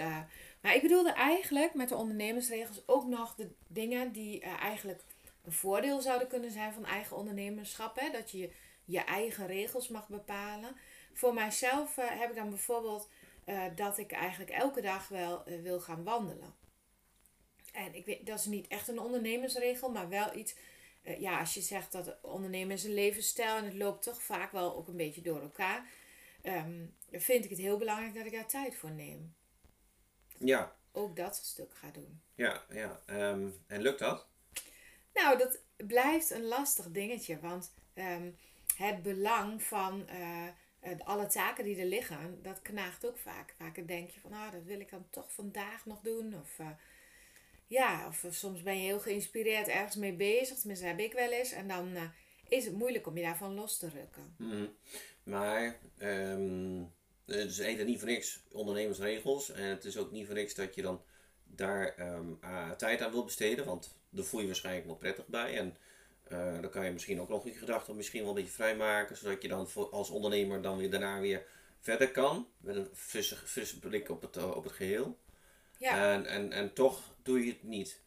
maar 0.60 0.74
ik 0.74 0.82
bedoelde 0.82 1.12
eigenlijk 1.12 1.74
met 1.74 1.88
de 1.88 1.94
ondernemersregels 1.94 2.82
ook 2.86 3.06
nog 3.06 3.34
de 3.34 3.50
dingen 3.66 4.12
die 4.12 4.40
eigenlijk 4.40 5.00
een 5.44 5.52
voordeel 5.52 6.00
zouden 6.00 6.28
kunnen 6.28 6.50
zijn 6.50 6.72
van 6.72 6.84
eigen 6.84 7.16
ondernemerschap. 7.16 8.00
Hè? 8.00 8.10
Dat 8.10 8.30
je 8.30 8.50
je 8.84 9.00
eigen 9.00 9.46
regels 9.46 9.88
mag 9.88 10.08
bepalen. 10.08 10.76
Voor 11.12 11.34
mijzelf 11.34 11.96
heb 11.96 12.30
ik 12.30 12.36
dan 12.36 12.48
bijvoorbeeld 12.48 13.08
dat 13.74 13.98
ik 13.98 14.12
eigenlijk 14.12 14.50
elke 14.50 14.80
dag 14.80 15.08
wel 15.08 15.42
wil 15.62 15.80
gaan 15.80 16.04
wandelen. 16.04 16.61
En 17.72 17.94
ik 17.94 18.06
weet, 18.06 18.26
dat 18.26 18.38
is 18.38 18.44
niet 18.44 18.66
echt 18.66 18.88
een 18.88 19.00
ondernemersregel, 19.00 19.90
maar 19.90 20.08
wel 20.08 20.36
iets 20.36 20.54
uh, 21.02 21.20
ja, 21.20 21.38
als 21.38 21.54
je 21.54 21.60
zegt 21.60 21.92
dat 21.92 22.16
ondernemen 22.22 22.74
is 22.74 22.84
een 22.84 22.94
levensstijl 22.94 23.56
en 23.56 23.64
het 23.64 23.74
loopt 23.74 24.02
toch 24.02 24.22
vaak 24.22 24.52
wel 24.52 24.76
ook 24.76 24.88
een 24.88 24.96
beetje 24.96 25.22
door 25.22 25.40
elkaar, 25.40 25.88
um, 26.42 26.94
vind 27.10 27.44
ik 27.44 27.50
het 27.50 27.58
heel 27.58 27.78
belangrijk 27.78 28.14
dat 28.14 28.26
ik 28.26 28.32
daar 28.32 28.46
tijd 28.46 28.76
voor 28.76 28.90
neem. 28.90 29.34
Ja. 30.38 30.76
Ook 30.92 31.16
dat 31.16 31.36
stuk 31.36 31.74
ga 31.74 31.90
doen. 31.90 32.22
Ja, 32.34 32.62
ja. 32.70 33.00
Um, 33.06 33.54
en 33.66 33.82
lukt 33.82 33.98
dat? 33.98 34.26
Nou, 35.14 35.38
dat 35.38 35.58
blijft 35.76 36.30
een 36.30 36.44
lastig 36.44 36.90
dingetje, 36.90 37.40
want 37.40 37.74
um, 37.94 38.36
het 38.76 39.02
belang 39.02 39.62
van 39.62 40.08
uh, 40.10 40.98
alle 41.04 41.26
taken 41.26 41.64
die 41.64 41.80
er 41.80 41.86
liggen, 41.86 42.42
dat 42.42 42.62
knaagt 42.62 43.06
ook 43.06 43.18
vaak. 43.18 43.54
Vaak 43.58 43.88
denk 43.88 44.10
je 44.10 44.20
van, 44.20 44.32
ah, 44.32 44.52
dat 44.52 44.62
wil 44.64 44.80
ik 44.80 44.90
dan 44.90 45.06
toch 45.10 45.32
vandaag 45.32 45.86
nog 45.86 46.00
doen. 46.00 46.34
Of 46.34 46.58
uh, 46.58 46.70
ja, 47.66 48.06
of 48.06 48.26
soms 48.30 48.62
ben 48.62 48.76
je 48.76 48.82
heel 48.82 49.00
geïnspireerd 49.00 49.68
ergens 49.68 49.96
mee 49.96 50.12
bezig. 50.12 50.58
Tenminste, 50.58 50.86
heb 50.86 50.98
ik 50.98 51.12
wel 51.12 51.30
eens. 51.30 51.52
En 51.52 51.68
dan 51.68 51.96
uh, 51.96 52.02
is 52.48 52.64
het 52.64 52.74
moeilijk 52.74 53.06
om 53.06 53.16
je 53.16 53.22
daarvan 53.22 53.54
los 53.54 53.78
te 53.78 53.88
rukken. 53.88 54.34
Mm. 54.38 54.76
Maar 55.22 55.78
um, 55.98 56.92
het 57.26 57.58
is 57.58 57.84
niet 57.84 57.98
voor 57.98 58.08
niks 58.08 58.42
ondernemersregels. 58.52 59.50
En 59.50 59.64
het 59.64 59.84
is 59.84 59.96
ook 59.96 60.10
niet 60.10 60.26
voor 60.26 60.34
niks 60.34 60.54
dat 60.54 60.74
je 60.74 60.82
dan 60.82 61.02
daar 61.44 62.14
um, 62.14 62.38
tijd 62.76 63.00
aan 63.00 63.10
wil 63.10 63.24
besteden. 63.24 63.64
Want 63.64 63.96
daar 64.10 64.24
voel 64.24 64.40
je 64.40 64.46
waarschijnlijk 64.46 64.86
wel 64.86 64.96
prettig 64.96 65.26
bij. 65.26 65.56
En 65.58 65.76
uh, 66.32 66.60
dan 66.60 66.70
kan 66.70 66.84
je 66.84 66.90
misschien 66.92 67.20
ook 67.20 67.28
nog 67.28 67.44
je 67.44 67.52
gedachten 67.52 67.96
misschien 67.96 68.20
wel 68.20 68.28
een 68.28 68.34
beetje 68.34 68.50
vrijmaken. 68.50 69.16
Zodat 69.16 69.42
je 69.42 69.48
dan 69.48 69.68
als 69.90 70.10
ondernemer 70.10 70.62
dan 70.62 70.76
weer 70.78 70.90
daarna 70.90 71.20
weer 71.20 71.46
verder 71.80 72.10
kan. 72.10 72.48
Met 72.58 72.76
een 72.76 72.88
frisse, 72.94 73.36
frisse 73.36 73.78
blik 73.78 74.08
op 74.08 74.22
het, 74.22 74.54
op 74.54 74.64
het 74.64 74.72
geheel. 74.72 75.18
Ja. 75.82 76.12
En, 76.12 76.26
en, 76.26 76.52
en 76.52 76.72
toch 76.72 77.14
doe 77.22 77.44
je 77.44 77.52
het 77.52 77.62
niet. 77.62 78.00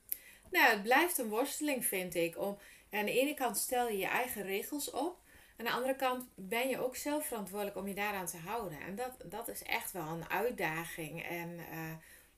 Nou, 0.51 0.71
het 0.71 0.83
blijft 0.83 1.17
een 1.17 1.29
worsteling, 1.29 1.85
vind 1.85 2.15
ik. 2.15 2.37
Om, 2.37 2.57
aan 2.91 3.05
de 3.05 3.19
ene 3.19 3.33
kant 3.33 3.57
stel 3.57 3.89
je 3.89 3.97
je 3.97 4.05
eigen 4.05 4.43
regels 4.43 4.91
op. 4.91 5.17
Aan 5.57 5.65
de 5.65 5.71
andere 5.71 5.95
kant 5.95 6.25
ben 6.35 6.69
je 6.69 6.79
ook 6.79 6.95
zelf 6.95 7.25
verantwoordelijk 7.25 7.77
om 7.77 7.87
je 7.87 7.93
daaraan 7.93 8.25
te 8.25 8.37
houden. 8.37 8.79
En 8.79 8.95
dat, 8.95 9.11
dat 9.23 9.47
is 9.47 9.63
echt 9.63 9.91
wel 9.91 10.07
een 10.07 10.29
uitdaging. 10.29 11.23
En 11.23 11.49
uh, 11.49 11.93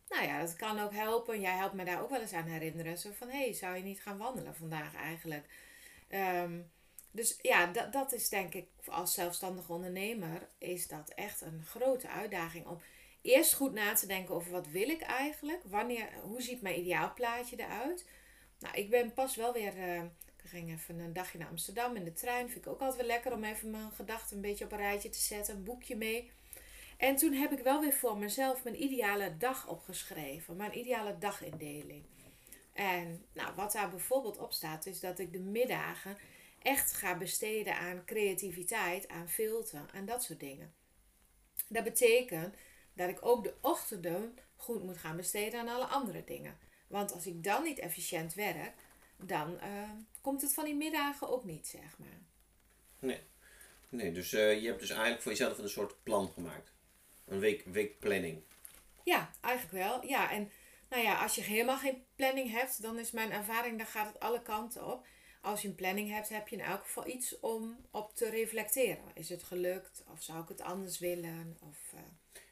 nou 0.09 0.25
ja, 0.25 0.39
dat 0.39 0.55
kan 0.55 0.79
ook 0.79 0.93
helpen. 0.93 1.41
Jij 1.41 1.55
helpt 1.55 1.73
me 1.73 1.85
daar 1.85 2.01
ook 2.01 2.09
wel 2.09 2.21
eens 2.21 2.33
aan 2.33 2.47
herinneren. 2.47 2.97
Zo 2.97 3.09
van, 3.17 3.29
hé, 3.29 3.43
hey, 3.43 3.53
zou 3.53 3.75
je 3.75 3.83
niet 3.83 4.01
gaan 4.01 4.17
wandelen 4.17 4.55
vandaag 4.55 4.95
eigenlijk? 4.95 5.45
Um, 6.09 6.71
dus 7.11 7.39
ja, 7.41 7.65
dat, 7.65 7.93
dat 7.93 8.13
is 8.13 8.29
denk 8.29 8.53
ik 8.53 8.67
als 8.85 9.13
zelfstandig 9.13 9.69
ondernemer 9.69 10.47
is 10.57 10.87
dat 10.87 11.09
echt 11.09 11.41
een 11.41 11.63
grote 11.65 12.07
uitdaging 12.07 12.65
om 12.65 12.81
eerst 13.21 13.53
goed 13.53 13.73
na 13.73 13.93
te 13.93 14.07
denken 14.07 14.35
over 14.35 14.51
wat 14.51 14.67
wil 14.67 14.89
ik 14.89 15.01
eigenlijk? 15.01 15.61
Wanneer, 15.63 16.09
hoe 16.21 16.41
ziet 16.41 16.61
mijn 16.61 16.79
ideaalplaatje 16.79 17.59
eruit? 17.59 18.05
Nou, 18.59 18.75
ik 18.75 18.89
ben 18.89 19.13
pas 19.13 19.35
wel 19.35 19.53
weer... 19.53 19.77
Uh, 19.77 20.03
ik 20.43 20.53
ging 20.53 20.71
even 20.71 20.99
een 20.99 21.13
dagje 21.13 21.37
naar 21.37 21.47
Amsterdam 21.47 21.95
in 21.95 22.03
de 22.03 22.13
trein. 22.13 22.49
Vind 22.49 22.65
ik 22.65 22.71
ook 22.71 22.79
altijd 22.79 22.97
wel 22.97 23.07
lekker 23.07 23.33
om 23.33 23.43
even 23.43 23.71
mijn 23.71 23.91
gedachten 23.91 24.35
een 24.35 24.41
beetje 24.41 24.65
op 24.65 24.71
een 24.71 24.77
rijtje 24.77 25.09
te 25.09 25.19
zetten. 25.19 25.55
Een 25.55 25.63
boekje 25.63 25.95
mee. 25.95 26.31
En 26.97 27.15
toen 27.15 27.33
heb 27.33 27.51
ik 27.51 27.59
wel 27.59 27.81
weer 27.81 27.93
voor 27.93 28.17
mezelf 28.17 28.63
mijn 28.63 28.83
ideale 28.83 29.37
dag 29.37 29.67
opgeschreven. 29.67 30.55
Mijn 30.55 30.77
ideale 30.77 31.17
dagindeling. 31.17 32.03
En 32.73 33.25
nou, 33.33 33.55
wat 33.55 33.71
daar 33.71 33.89
bijvoorbeeld 33.89 34.37
op 34.37 34.53
staat, 34.53 34.85
is 34.85 34.99
dat 34.99 35.19
ik 35.19 35.33
de 35.33 35.39
middagen 35.39 36.17
echt 36.61 36.93
ga 36.93 37.17
besteden 37.17 37.77
aan 37.77 38.05
creativiteit, 38.05 39.07
aan 39.07 39.29
filter 39.29 39.85
en 39.93 40.05
dat 40.05 40.23
soort 40.23 40.39
dingen. 40.39 40.73
Dat 41.67 41.83
betekent 41.83 42.55
dat 42.97 43.09
ik 43.09 43.25
ook 43.25 43.43
de 43.43 43.53
ochtenden 43.61 44.37
goed 44.55 44.83
moet 44.83 44.97
gaan 44.97 45.15
besteden 45.15 45.59
aan 45.59 45.75
alle 45.75 45.85
andere 45.85 46.23
dingen. 46.23 46.57
Want 46.87 47.13
als 47.13 47.25
ik 47.25 47.43
dan 47.43 47.63
niet 47.63 47.79
efficiënt 47.79 48.33
werk, 48.33 48.73
dan 49.17 49.59
eh, 49.59 49.89
komt 50.21 50.41
het 50.41 50.53
van 50.53 50.65
die 50.65 50.75
middagen 50.75 51.29
ook 51.29 51.43
niet, 51.43 51.67
zeg 51.67 51.97
maar. 51.97 52.21
Nee. 52.99 53.21
Nee, 53.89 54.11
dus 54.11 54.33
eh, 54.33 54.61
je 54.61 54.67
hebt 54.67 54.79
dus 54.79 54.89
eigenlijk 54.89 55.21
voor 55.21 55.31
jezelf 55.31 55.57
een 55.57 55.69
soort 55.69 56.03
plan 56.03 56.31
gemaakt. 56.33 56.71
Een 57.25 57.39
week, 57.39 57.65
weekplanning. 57.65 58.43
Ja, 59.03 59.31
eigenlijk 59.41 59.73
wel. 59.83 60.05
Ja, 60.05 60.31
en 60.31 60.51
nou 60.89 61.03
ja, 61.03 61.21
als 61.21 61.35
je 61.35 61.41
helemaal 61.41 61.77
geen 61.77 62.03
planning 62.15 62.51
hebt, 62.51 62.81
dan 62.81 62.99
is 62.99 63.11
mijn 63.11 63.31
ervaring, 63.31 63.77
dan 63.77 63.87
gaat 63.87 64.07
het 64.07 64.19
alle 64.19 64.41
kanten 64.41 64.85
op. 64.85 65.07
Als 65.41 65.61
je 65.61 65.67
een 65.67 65.75
planning 65.75 66.09
hebt, 66.09 66.29
heb 66.29 66.47
je 66.47 66.55
in 66.55 66.61
elk 66.61 66.81
geval 66.81 67.07
iets 67.07 67.39
om 67.39 67.77
op 67.91 68.15
te 68.15 68.29
reflecteren. 68.29 69.11
Is 69.13 69.29
het 69.29 69.43
gelukt? 69.43 70.03
Of 70.11 70.23
zou 70.23 70.41
ik 70.41 70.47
het 70.47 70.61
anders 70.61 70.99
willen? 70.99 71.57
Of, 71.61 71.77
uh, 71.93 71.99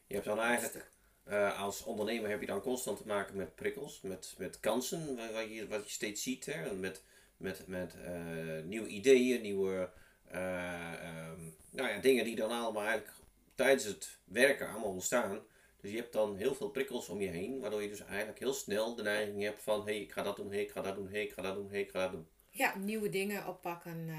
je 0.08 0.14
hebt 0.14 0.26
dan 0.26 0.40
eigenlijk, 0.40 0.92
uh, 1.28 1.62
als 1.62 1.84
ondernemer 1.84 2.30
heb 2.30 2.40
je 2.40 2.46
dan 2.46 2.62
constant 2.62 2.98
te 2.98 3.08
maken 3.08 3.36
met 3.36 3.56
prikkels, 3.56 4.02
met, 4.02 4.36
met 4.38 4.60
kansen, 4.60 5.16
wat 5.34 5.54
je, 5.54 5.68
wat 5.68 5.84
je 5.84 5.92
steeds 5.92 6.24
ziet. 6.24 6.46
Hè? 6.46 6.74
Met, 6.74 7.04
met, 7.38 7.68
met 7.68 7.96
uh, 7.96 8.64
nieuwe 8.64 8.88
ideeën, 8.88 9.42
nieuwe 9.42 9.90
um, 10.28 11.56
nou 11.70 11.90
ja, 11.90 12.00
dingen 12.02 12.24
die 12.24 12.36
dan 12.36 12.52
allemaal 12.52 12.84
eigenlijk 12.84 13.18
tijdens 13.56 13.84
het 13.84 14.20
werken 14.24 14.70
allemaal 14.70 14.92
ontstaan. 14.92 15.40
Dus 15.82 15.92
je 15.92 15.98
hebt 15.98 16.14
dan 16.14 16.36
heel 16.36 16.56
veel 16.56 16.70
prikkels 16.70 17.10
om 17.10 17.22
je 17.22 17.28
heen, 17.28 17.60
waardoor 17.60 17.82
je 17.82 17.90
dus 17.90 18.06
eigenlijk 18.06 18.40
heel 18.40 18.54
snel 18.54 18.96
de 18.96 19.04
neiging 19.04 19.42
hebt 19.42 19.64
van 19.64 19.80
hé, 19.80 19.94
hey, 19.94 20.02
ik 20.02 20.12
ga 20.12 20.24
dat 20.24 20.36
doen, 20.36 20.48
hé, 20.48 20.54
hey, 20.54 20.64
ik 20.64 20.72
ga 20.72 20.82
dat 20.82 20.96
doen, 20.96 21.08
hé, 21.08 21.12
hey, 21.12 21.24
ik 21.24 21.32
ga 21.32 21.42
dat 21.42 21.56
doen, 21.56 21.70
hé, 21.70 21.78
ik 21.78 21.90
ga 21.90 22.00
dat 22.00 22.12
doen. 22.12 22.28
Ja, 22.50 22.78
nieuwe 22.78 23.10
dingen 23.10 23.48
oppakken. 23.48 24.10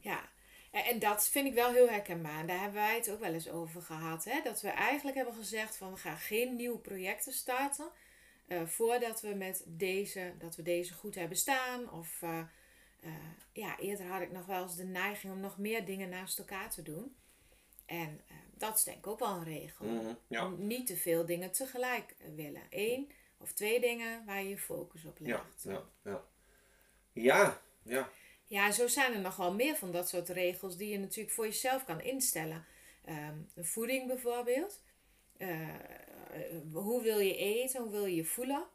Ja. 0.00 0.28
En 0.84 0.98
dat 0.98 1.28
vind 1.28 1.46
ik 1.46 1.54
wel 1.54 1.72
heel 1.72 1.88
herkenbaar. 1.88 2.46
Daar 2.46 2.60
hebben 2.60 2.80
wij 2.80 2.94
het 2.94 3.10
ook 3.10 3.20
wel 3.20 3.32
eens 3.32 3.48
over 3.48 3.82
gehad. 3.82 4.24
Hè? 4.24 4.40
Dat 4.42 4.60
we 4.60 4.68
eigenlijk 4.68 5.16
hebben 5.16 5.34
gezegd 5.34 5.76
van 5.76 5.92
we 5.92 5.98
gaan 5.98 6.18
geen 6.18 6.56
nieuwe 6.56 6.78
projecten 6.78 7.32
starten. 7.32 7.88
Uh, 8.46 8.66
voordat 8.66 9.20
we 9.20 9.34
met 9.34 9.64
deze, 9.66 10.32
dat 10.38 10.56
we 10.56 10.62
deze 10.62 10.94
goed 10.94 11.14
hebben 11.14 11.36
staan. 11.36 11.92
Of 11.92 12.22
uh, 12.22 12.44
ja, 13.52 13.78
eerder 13.78 14.06
had 14.06 14.20
ik 14.20 14.32
nog 14.32 14.46
wel 14.46 14.62
eens 14.62 14.76
de 14.76 14.84
neiging 14.84 15.32
om 15.32 15.40
nog 15.40 15.58
meer 15.58 15.84
dingen 15.84 16.08
naast 16.08 16.38
elkaar 16.38 16.70
te 16.70 16.82
doen. 16.82 17.16
En 17.86 18.20
dat 18.54 18.76
is 18.76 18.84
denk 18.84 18.98
ik 18.98 19.06
ook 19.06 19.18
wel 19.18 19.36
een 19.36 19.44
regel. 19.44 19.86
Mhm, 19.86 20.14
ja. 20.26 20.46
Om 20.46 20.66
niet 20.66 20.86
te 20.86 20.96
veel 20.96 21.26
dingen 21.26 21.52
tegelijk 21.52 22.14
willen. 22.34 22.62
Eén 22.70 23.12
of 23.38 23.52
twee 23.52 23.80
dingen 23.80 24.24
waar 24.24 24.42
je 24.42 24.48
je 24.48 24.58
focus 24.58 25.04
op 25.04 25.18
legt. 25.18 25.62
Ja, 25.62 25.72
ja, 25.72 25.84
ja. 26.04 26.24
ja, 27.12 27.60
ja. 27.82 28.10
Ja, 28.48 28.70
zo 28.70 28.86
zijn 28.86 29.14
er 29.14 29.20
nog 29.20 29.36
wel 29.36 29.54
meer 29.54 29.76
van 29.76 29.92
dat 29.92 30.08
soort 30.08 30.28
regels 30.28 30.76
die 30.76 30.88
je 30.88 30.98
natuurlijk 30.98 31.34
voor 31.34 31.44
jezelf 31.44 31.84
kan 31.84 32.00
instellen. 32.00 32.64
Um, 33.08 33.64
voeding 33.64 34.06
bijvoorbeeld. 34.06 34.82
Uh, 35.38 35.68
hoe 36.72 37.02
wil 37.02 37.18
je 37.18 37.36
eten? 37.36 37.82
Hoe 37.82 37.90
wil 37.90 38.06
je 38.06 38.14
je 38.14 38.24
voelen? 38.24 38.66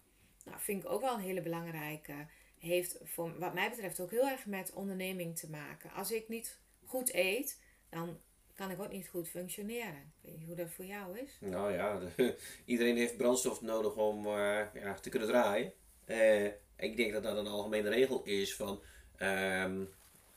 Nou, 0.45 0.57
vind 0.59 0.83
ik 0.83 0.89
ook 0.89 1.01
wel 1.01 1.13
een 1.13 1.19
hele 1.19 1.41
belangrijke. 1.41 2.27
Heeft 2.57 2.97
voor, 3.03 3.39
wat 3.39 3.53
mij 3.53 3.69
betreft 3.69 3.99
ook 3.99 4.11
heel 4.11 4.27
erg 4.27 4.45
met 4.45 4.73
onderneming 4.73 5.37
te 5.39 5.49
maken. 5.49 5.91
Als 5.91 6.11
ik 6.11 6.29
niet 6.29 6.59
goed 6.85 7.13
eet, 7.13 7.61
dan 7.89 8.19
kan 8.55 8.71
ik 8.71 8.81
ook 8.81 8.91
niet 8.91 9.07
goed 9.07 9.29
functioneren. 9.29 10.13
Ik 10.21 10.29
weet 10.29 10.37
niet 10.37 10.47
hoe 10.47 10.55
dat 10.55 10.71
voor 10.71 10.85
jou 10.85 11.19
is. 11.19 11.37
Nou 11.39 11.73
ja, 11.73 11.99
de, 11.99 12.37
iedereen 12.65 12.97
heeft 12.97 13.17
brandstof 13.17 13.61
nodig 13.61 13.95
om 13.95 14.25
uh, 14.25 14.33
ja, 14.73 14.93
te 14.93 15.09
kunnen 15.09 15.27
draaien. 15.27 15.73
Uh, 16.07 16.45
ik 16.77 16.97
denk 16.97 17.13
dat 17.13 17.23
dat 17.23 17.37
een 17.37 17.47
algemene 17.47 17.89
regel 17.89 18.23
is 18.23 18.55
van 18.55 18.83
um, 19.19 19.89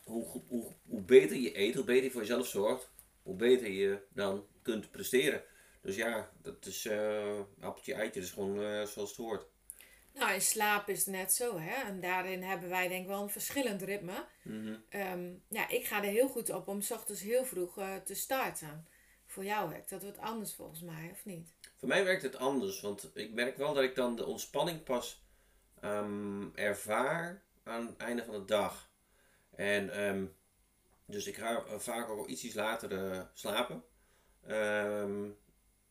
hoe, 0.04 0.42
hoe, 0.48 0.72
hoe 0.88 1.00
beter 1.00 1.36
je 1.36 1.58
eet, 1.58 1.74
hoe 1.74 1.84
beter 1.84 2.04
je 2.04 2.10
voor 2.10 2.20
jezelf 2.20 2.46
zorgt, 2.46 2.90
hoe 3.22 3.36
beter 3.36 3.70
je 3.70 3.98
dan 4.08 4.46
kunt 4.62 4.90
presteren. 4.90 5.42
Dus 5.80 5.96
ja, 5.96 6.30
dat 6.42 6.66
is 6.66 6.84
uh, 6.84 7.40
appeltje 7.60 7.94
eitje, 7.94 8.20
dat 8.20 8.28
is 8.28 8.34
gewoon 8.34 8.86
zoals 8.86 9.08
het 9.08 9.16
hoort. 9.16 9.46
Nou, 10.14 10.32
in 10.32 10.40
slaap 10.40 10.88
is 10.88 10.98
het 10.98 11.14
net 11.14 11.32
zo, 11.32 11.58
hè. 11.58 11.82
En 11.86 12.00
daarin 12.00 12.42
hebben 12.42 12.68
wij 12.68 12.88
denk 12.88 13.02
ik 13.02 13.08
wel 13.08 13.22
een 13.22 13.30
verschillend 13.30 13.82
ritme. 13.82 14.26
Mm 14.42 14.84
um, 14.90 15.42
ja, 15.48 15.68
ik 15.68 15.86
ga 15.86 15.96
er 15.96 16.10
heel 16.10 16.28
goed 16.28 16.50
op 16.50 16.68
om 16.68 16.80
s 16.80 16.90
ochtends 16.90 17.22
heel 17.22 17.44
vroeg 17.44 17.78
uh, 17.78 17.96
te 17.96 18.14
starten. 18.14 18.86
Voor 19.26 19.44
jou 19.44 19.68
werkt 19.68 19.90
dat 19.90 20.02
wat 20.02 20.18
anders 20.18 20.54
volgens 20.54 20.82
mij, 20.82 21.08
of 21.12 21.24
niet? 21.24 21.54
Voor 21.76 21.88
mij 21.88 22.04
werkt 22.04 22.22
het 22.22 22.36
anders, 22.36 22.80
want 22.80 23.10
ik 23.14 23.32
merk 23.32 23.56
wel 23.56 23.74
dat 23.74 23.84
ik 23.84 23.94
dan 23.94 24.16
de 24.16 24.26
ontspanning 24.26 24.82
pas 24.82 25.22
um, 25.84 26.52
ervaar 26.54 27.42
aan 27.66 27.86
het 27.86 27.96
einde 27.96 28.24
van 28.24 28.34
de 28.34 28.44
dag. 28.44 28.90
En 29.50 30.04
um, 30.04 30.34
dus 31.06 31.26
ik 31.26 31.36
ga 31.36 31.64
vaak 31.78 32.08
ook 32.08 32.28
iets, 32.28 32.54
later 32.54 32.92
uh, 32.92 33.20
slapen. 33.32 33.84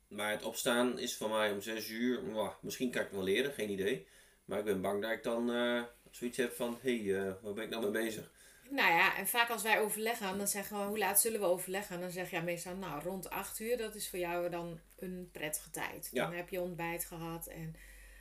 maar 0.08 0.32
het 0.32 0.44
opstaan 0.44 1.00
is 1.00 1.17
voor 1.17 1.29
mij 1.29 1.51
om 1.51 1.62
6 1.62 1.89
uur. 1.89 2.24
Mwah, 2.24 2.53
misschien 2.62 2.91
kan 2.91 3.01
ik 3.01 3.08
het 3.08 3.15
wel 3.15 3.25
leren, 3.25 3.53
geen 3.53 3.70
idee. 3.70 4.08
Maar 4.46 4.60
ik 4.60 4.65
ben 4.65 4.82
bang 4.82 5.01
dat 5.01 5.12
ik 5.12 5.24
dan 5.24 5.50
uh, 5.50 5.84
zoiets 6.12 6.38
heb 6.38 6.55
van: 6.55 6.77
hé, 6.82 6.98
hey, 6.98 7.25
uh, 7.25 7.34
waar 7.41 7.53
ben 7.53 7.63
ik 7.63 7.70
nou 7.70 7.84
mee 7.84 8.03
bezig? 8.03 8.32
Nou 8.70 8.91
ja, 8.91 9.17
en 9.17 9.27
vaak 9.27 9.50
als 9.50 9.63
wij 9.63 9.79
overleggen, 9.79 10.38
dan 10.38 10.48
zeggen 10.48 10.79
we: 10.79 10.86
hoe 10.86 10.98
laat 10.98 11.22
zullen 11.22 11.39
we 11.39 11.46
overleggen? 11.46 11.96
En 11.96 12.01
dan 12.01 12.12
zeg 12.12 12.29
je 12.29 12.36
ja, 12.36 12.41
meestal: 12.41 12.75
nou, 12.75 13.03
rond 13.03 13.29
8 13.29 13.60
uur, 13.60 13.77
dat 13.77 13.96
is 13.96 14.10
voor 14.10 14.20
jou 14.20 14.50
dan 14.50 14.79
een 15.00 15.29
prettige 15.32 15.70
tijd. 15.70 16.10
Dan 16.13 16.34
heb 16.34 16.50
je 16.50 16.62
ontbijt 16.62 17.05
gehad. 17.05 17.48
En 17.48 17.75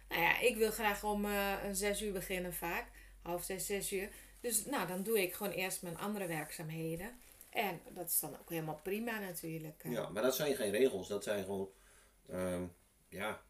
nou 0.08 0.22
ja, 0.22 0.38
ik 0.38 0.56
wil 0.56 0.70
graag 0.70 1.04
om 1.04 1.24
uh, 1.24 1.52
6 1.72 2.02
uur 2.02 2.12
beginnen, 2.12 2.54
vaak. 2.54 2.86
Half 3.24 3.44
6, 3.44 3.66
6 3.66 3.92
uur. 3.92 4.08
Dus 4.40 4.64
nou, 4.64 4.86
dan 4.86 5.02
doe 5.02 5.22
ik 5.22 5.34
gewoon 5.34 5.52
eerst 5.52 5.82
mijn 5.82 5.98
andere 5.98 6.26
werkzaamheden. 6.26 7.18
En 7.50 7.80
dat 7.88 8.08
is 8.08 8.20
dan 8.20 8.38
ook 8.40 8.50
helemaal 8.50 8.80
prima 8.82 9.18
natuurlijk. 9.18 9.82
Ja, 9.84 10.08
maar 10.08 10.22
dat 10.22 10.36
zijn 10.36 10.54
geen 10.54 10.70
regels, 10.70 11.08
dat 11.08 11.24
zijn 11.24 11.44
gewoon, 11.44 11.70
um, 12.30 12.72
ja, 13.08 13.42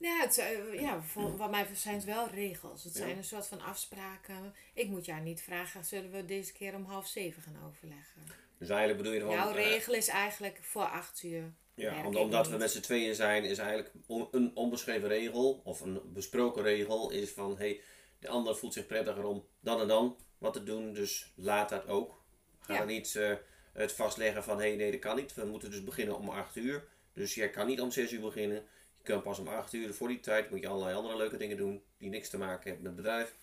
ja, 0.00 0.20
het, 0.20 0.34
ja 0.72 1.02
voor, 1.02 1.36
wat 1.36 1.50
mij 1.50 1.66
zijn 1.74 1.94
het 1.94 2.04
wel 2.04 2.28
regels. 2.28 2.84
Het 2.84 2.94
zijn 2.94 3.16
een 3.16 3.24
soort 3.24 3.46
van 3.46 3.60
afspraken. 3.60 4.54
Ik 4.74 4.88
moet 4.88 5.04
jou 5.04 5.20
niet 5.20 5.42
vragen, 5.42 5.84
zullen 5.84 6.10
we 6.10 6.24
deze 6.24 6.52
keer 6.52 6.74
om 6.74 6.84
half 6.84 7.06
zeven 7.06 7.42
gaan 7.42 7.58
overleggen? 7.68 8.22
Dus 8.58 8.68
eigenlijk 8.68 8.98
bedoel 8.98 9.12
je 9.12 9.20
van... 9.20 9.30
Jouw 9.30 9.52
regel 9.52 9.94
is 9.94 10.08
eigenlijk 10.08 10.58
voor 10.62 10.84
acht 10.84 11.22
uur. 11.22 11.52
Ja, 11.74 12.06
omdat 12.06 12.48
we 12.48 12.56
met 12.56 12.70
z'n 12.70 12.80
tweeën 12.80 13.14
zijn, 13.14 13.44
is 13.44 13.58
eigenlijk 13.58 13.92
een 14.30 14.50
onbeschreven 14.54 15.08
regel, 15.08 15.60
of 15.64 15.80
een 15.80 16.00
besproken 16.04 16.62
regel, 16.62 17.10
is 17.10 17.30
van, 17.30 17.58
hey, 17.58 17.80
de 18.20 18.28
ander 18.28 18.56
voelt 18.56 18.72
zich 18.72 18.86
prettiger 18.86 19.24
om 19.24 19.46
dan 19.60 19.80
en 19.80 19.88
dan 19.88 20.16
wat 20.38 20.52
te 20.52 20.62
doen, 20.62 20.92
dus 20.92 21.32
laat 21.36 21.68
dat 21.68 21.86
ook. 21.86 22.22
Ga 22.60 22.74
ja. 22.74 22.84
niet 22.84 23.14
uh, 23.14 23.32
het 23.72 23.92
vastleggen 23.92 24.44
van, 24.44 24.58
hé, 24.58 24.68
hey, 24.68 24.76
nee, 24.76 24.90
dat 24.90 25.00
kan 25.00 25.16
niet. 25.16 25.34
We 25.34 25.44
moeten 25.44 25.70
dus 25.70 25.84
beginnen 25.84 26.16
om 26.16 26.28
acht 26.28 26.56
uur. 26.56 26.88
Dus 27.12 27.34
jij 27.34 27.50
kan 27.50 27.66
niet 27.66 27.80
om 27.80 27.90
zes 27.90 28.12
uur 28.12 28.20
beginnen. 28.20 28.66
Je 29.00 29.06
kunt 29.06 29.22
pas 29.22 29.38
om 29.38 29.48
8 29.48 29.72
uur, 29.72 29.94
voor 29.94 30.08
die 30.08 30.20
tijd 30.20 30.50
moet 30.50 30.60
je 30.60 30.68
allerlei 30.68 30.96
andere 30.96 31.16
leuke 31.16 31.36
dingen 31.36 31.56
doen 31.56 31.82
die 31.98 32.10
niks 32.10 32.28
te 32.28 32.38
maken 32.38 32.70
hebben 32.70 32.82
met 32.82 32.92
het 32.92 33.02
bedrijf. 33.02 33.36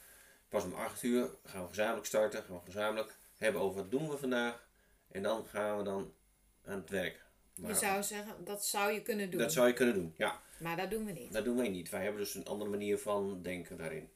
Pas 0.49 0.63
om 0.63 0.73
8 0.73 1.03
uur 1.03 1.29
gaan 1.43 1.61
we 1.61 1.67
gezamenlijk 1.67 2.05
starten, 2.05 2.43
gaan 2.43 2.55
we 2.55 2.65
gezamenlijk 2.65 3.17
hebben 3.37 3.61
over 3.61 3.81
wat 3.81 3.91
doen 3.91 4.09
we 4.09 4.17
vandaag. 4.17 4.67
En 5.11 5.21
dan 5.21 5.45
gaan 5.45 5.77
we 5.77 5.83
dan 5.83 6.13
aan 6.65 6.79
het 6.79 6.89
werk. 6.89 7.25
Maar, 7.55 7.69
je 7.69 7.75
zou 7.75 8.03
zeggen, 8.03 8.45
dat 8.45 8.65
zou 8.65 8.91
je 8.91 9.01
kunnen 9.01 9.29
doen. 9.29 9.39
Dat 9.39 9.53
zou 9.53 9.67
je 9.67 9.73
kunnen 9.73 9.93
doen, 9.93 10.13
ja. 10.17 10.41
Maar 10.59 10.77
dat 10.77 10.89
doen 10.89 11.05
we 11.05 11.11
niet. 11.11 11.33
Dat 11.33 11.45
doen 11.45 11.57
wij 11.57 11.69
niet. 11.69 11.89
Wij 11.89 12.03
hebben 12.03 12.21
dus 12.21 12.35
een 12.35 12.45
andere 12.45 12.69
manier 12.69 12.97
van 12.97 13.41
denken 13.41 13.77
daarin. 13.77 14.09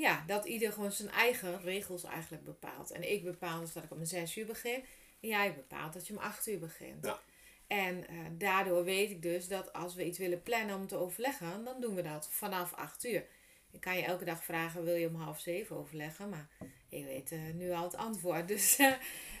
Ja, 0.00 0.24
dat 0.26 0.44
ieder 0.44 0.72
gewoon 0.72 0.92
zijn 0.92 1.10
eigen 1.10 1.62
regels 1.62 2.04
eigenlijk 2.04 2.44
bepaalt. 2.44 2.90
En 2.90 3.12
ik 3.12 3.24
bepaal 3.24 3.60
dus 3.60 3.72
dat 3.72 3.84
ik 3.84 3.90
om 3.90 4.04
6 4.04 4.36
uur 4.36 4.46
begin. 4.46 4.84
En 5.20 5.28
jij 5.28 5.54
bepaalt 5.54 5.92
dat 5.92 6.06
je 6.06 6.12
om 6.12 6.18
8 6.18 6.46
uur 6.46 6.58
begint. 6.58 7.04
Ja. 7.04 7.20
En 7.66 7.96
uh, 8.10 8.18
daardoor 8.32 8.84
weet 8.84 9.10
ik 9.10 9.22
dus 9.22 9.48
dat 9.48 9.72
als 9.72 9.94
we 9.94 10.04
iets 10.04 10.18
willen 10.18 10.42
plannen 10.42 10.76
om 10.76 10.86
te 10.86 10.96
overleggen, 10.96 11.64
dan 11.64 11.80
doen 11.80 11.94
we 11.94 12.02
dat 12.02 12.28
vanaf 12.30 12.72
8 12.72 13.04
uur. 13.04 13.26
Ik 13.70 13.80
kan 13.80 13.96
je 13.96 14.02
elke 14.02 14.24
dag 14.24 14.44
vragen, 14.44 14.84
wil 14.84 14.94
je 14.94 15.08
om 15.08 15.14
half 15.14 15.40
zeven 15.40 15.76
overleggen? 15.76 16.28
Maar 16.28 16.48
ik 16.88 17.04
weet 17.04 17.32
uh, 17.32 17.52
nu 17.54 17.70
al 17.70 17.84
het 17.84 17.96
antwoord. 17.96 18.48
Dus 18.54 18.78
uh, 18.78 18.92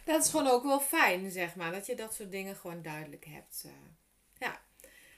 dat 0.04 0.24
is 0.24 0.30
gewoon 0.30 0.46
ook 0.46 0.62
wel 0.62 0.80
fijn, 0.80 1.30
zeg 1.30 1.54
maar. 1.54 1.72
Dat 1.72 1.86
je 1.86 1.94
dat 1.94 2.14
soort 2.14 2.30
dingen 2.30 2.56
gewoon 2.56 2.82
duidelijk 2.82 3.24
hebt. 3.24 3.66
ja. 4.38 4.60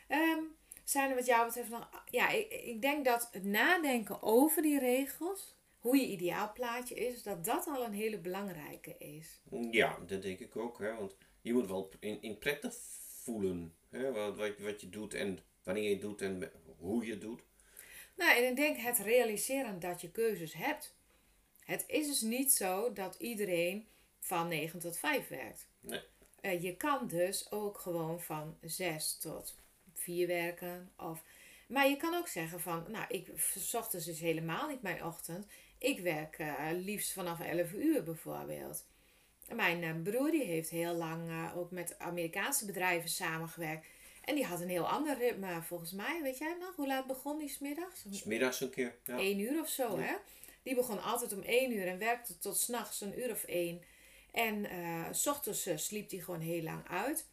Um, 0.08 0.60
zijn 0.84 1.10
er 1.10 1.16
wat 1.16 1.26
jou 1.26 1.46
betreft 1.46 1.70
nog... 1.70 2.04
Ja, 2.10 2.28
ik, 2.28 2.50
ik 2.50 2.82
denk 2.82 3.04
dat 3.04 3.28
het 3.32 3.44
nadenken 3.44 4.22
over 4.22 4.62
die 4.62 4.78
regels, 4.78 5.54
hoe 5.78 5.96
je 5.96 6.06
ideaalplaatje 6.06 6.94
is, 6.94 7.22
dat 7.22 7.44
dat 7.44 7.66
al 7.66 7.84
een 7.84 7.92
hele 7.92 8.18
belangrijke 8.18 8.96
is. 8.98 9.40
Ja, 9.70 9.98
dat 10.06 10.22
denk 10.22 10.38
ik 10.38 10.56
ook. 10.56 10.78
Hè? 10.78 10.94
Want 10.94 11.16
je 11.40 11.52
moet 11.52 11.66
wel 11.66 11.90
in, 12.00 12.22
in 12.22 12.38
prettig 12.38 12.74
voelen. 13.22 13.74
Hè? 13.90 14.12
Wat, 14.12 14.36
wat, 14.36 14.58
wat 14.58 14.80
je 14.80 14.88
doet 14.88 15.14
en 15.14 15.38
wanneer 15.62 15.84
je 15.84 15.90
het 15.90 16.00
doet 16.00 16.22
en 16.22 16.50
hoe 16.78 17.06
je 17.06 17.10
het 17.10 17.20
doet. 17.20 17.42
Nou, 18.16 18.36
en 18.36 18.48
ik 18.48 18.56
denk 18.56 18.76
het 18.76 18.98
realiseren 18.98 19.80
dat 19.80 20.00
je 20.00 20.10
keuzes 20.10 20.54
hebt. 20.54 20.94
Het 21.64 21.84
is 21.86 22.06
dus 22.06 22.20
niet 22.20 22.52
zo 22.52 22.92
dat 22.92 23.16
iedereen 23.18 23.86
van 24.20 24.48
9 24.48 24.80
tot 24.80 24.98
5 24.98 25.28
werkt. 25.28 25.68
Nee. 25.80 26.00
Uh, 26.40 26.62
je 26.62 26.76
kan 26.76 27.08
dus 27.08 27.50
ook 27.50 27.78
gewoon 27.78 28.20
van 28.20 28.56
6 28.60 29.18
tot 29.18 29.54
4 30.02 30.26
werken. 30.26 30.90
Of, 30.96 31.22
maar 31.68 31.88
je 31.88 31.96
kan 31.96 32.14
ook 32.14 32.28
zeggen 32.28 32.60
van, 32.60 32.84
nou, 32.88 33.04
ik 33.08 33.28
ochtends 33.72 34.06
dus 34.06 34.20
helemaal 34.20 34.68
niet 34.68 34.82
mijn 34.82 35.04
ochtend. 35.04 35.46
Ik 35.78 36.00
werk 36.00 36.38
uh, 36.38 36.56
liefst 36.72 37.12
vanaf 37.12 37.40
11 37.40 37.72
uur 37.72 38.02
bijvoorbeeld. 38.02 38.84
Mijn 39.48 39.82
uh, 39.82 40.02
broer 40.02 40.30
die 40.30 40.44
heeft 40.44 40.70
heel 40.70 40.94
lang 40.94 41.28
uh, 41.28 41.56
ook 41.56 41.70
met 41.70 41.98
Amerikaanse 41.98 42.66
bedrijven 42.66 43.10
samengewerkt. 43.10 43.86
En 44.24 44.34
die 44.34 44.44
had 44.44 44.60
een 44.60 44.68
heel 44.68 44.88
ander 44.88 45.18
ritme 45.18 45.62
volgens 45.62 45.92
mij. 45.92 46.20
Weet 46.22 46.38
jij 46.38 46.56
nog? 46.60 46.76
Hoe 46.76 46.86
laat 46.86 47.06
begon 47.06 47.38
die 47.38 47.48
smiddags? 47.48 48.04
Smiddags 48.10 48.60
een 48.60 48.70
keer. 48.70 48.94
Ja. 49.04 49.18
Eén 49.18 49.38
uur 49.38 49.60
of 49.60 49.68
zo, 49.68 49.96
ja. 49.96 50.02
hè? 50.02 50.14
Die 50.62 50.74
begon 50.74 51.02
altijd 51.02 51.32
om 51.32 51.42
1 51.42 51.72
uur 51.72 51.86
en 51.86 51.98
werkte 51.98 52.38
tot 52.38 52.56
s'nachts 52.56 53.00
een 53.00 53.18
uur 53.18 53.30
of 53.30 53.44
één. 53.44 53.82
En 54.32 54.70
eh, 54.70 55.06
s 55.10 55.26
ochtends 55.26 55.66
eh, 55.66 55.76
sliep 55.76 56.10
hij 56.10 56.20
gewoon 56.20 56.40
heel 56.40 56.62
lang 56.62 56.88
uit. 56.88 57.26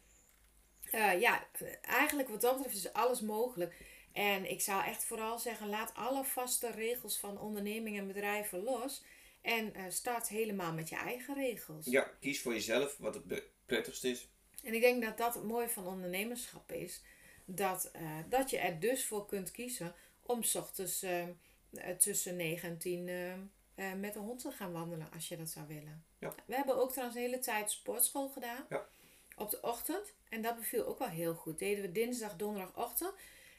Eh, 0.90 1.20
ja, 1.20 1.46
eigenlijk 1.82 2.28
wat 2.28 2.40
dat 2.40 2.56
betreft 2.56 2.76
is 2.76 2.92
alles 2.92 3.20
mogelijk. 3.20 3.74
En 4.12 4.50
ik 4.50 4.60
zou 4.60 4.84
echt 4.84 5.04
vooral 5.04 5.38
zeggen, 5.38 5.68
laat 5.68 5.94
alle 5.94 6.24
vaste 6.24 6.70
regels 6.70 7.18
van 7.18 7.40
ondernemingen 7.40 8.00
en 8.00 8.06
bedrijven 8.06 8.62
los. 8.62 9.02
En 9.42 9.74
eh, 9.74 9.82
start 9.88 10.28
helemaal 10.28 10.72
met 10.72 10.88
je 10.88 10.96
eigen 10.96 11.34
regels. 11.34 11.86
Ja, 11.86 12.10
kies 12.20 12.42
voor 12.42 12.52
jezelf 12.52 12.96
wat 12.98 13.14
het 13.14 13.42
prettigst 13.66 14.04
is. 14.04 14.28
En 14.64 14.74
ik 14.74 14.80
denk 14.80 15.02
dat 15.02 15.18
dat 15.18 15.34
het 15.34 15.44
mooie 15.44 15.68
van 15.68 15.86
ondernemerschap 15.86 16.72
is. 16.72 17.02
Dat, 17.44 17.90
eh, 17.92 18.02
dat 18.28 18.50
je 18.50 18.58
er 18.58 18.80
dus 18.80 19.04
voor 19.04 19.26
kunt 19.26 19.50
kiezen 19.50 19.94
om 20.22 20.42
's 20.42 20.54
ochtends 20.54 21.02
eh, 21.02 21.22
eh, 21.70 21.96
tussen 21.98 22.36
9 22.36 22.68
en 22.68 22.78
10 22.78 23.08
eh, 23.08 23.32
eh, 23.32 23.38
met 23.98 24.12
de 24.12 24.18
hond 24.18 24.40
te 24.40 24.50
gaan 24.50 24.72
wandelen 24.72 25.08
als 25.14 25.28
je 25.28 25.36
dat 25.36 25.48
zou 25.48 25.66
willen. 25.66 26.04
Ja. 26.18 26.34
We 26.44 26.54
hebben 26.54 26.76
ook 26.76 26.90
trouwens 26.90 27.18
een 27.18 27.24
hele 27.24 27.38
tijd 27.38 27.70
sportschool 27.70 28.28
gedaan. 28.28 28.66
Ja. 28.68 28.86
Op 29.40 29.50
de 29.50 29.62
ochtend. 29.62 30.12
En 30.28 30.42
dat 30.42 30.56
beviel 30.56 30.86
ook 30.86 30.98
wel 30.98 31.08
heel 31.08 31.34
goed. 31.34 31.58
Deden 31.58 31.82
we 31.82 31.92
dinsdag, 31.92 32.36
donderdagochtend. 32.36 33.12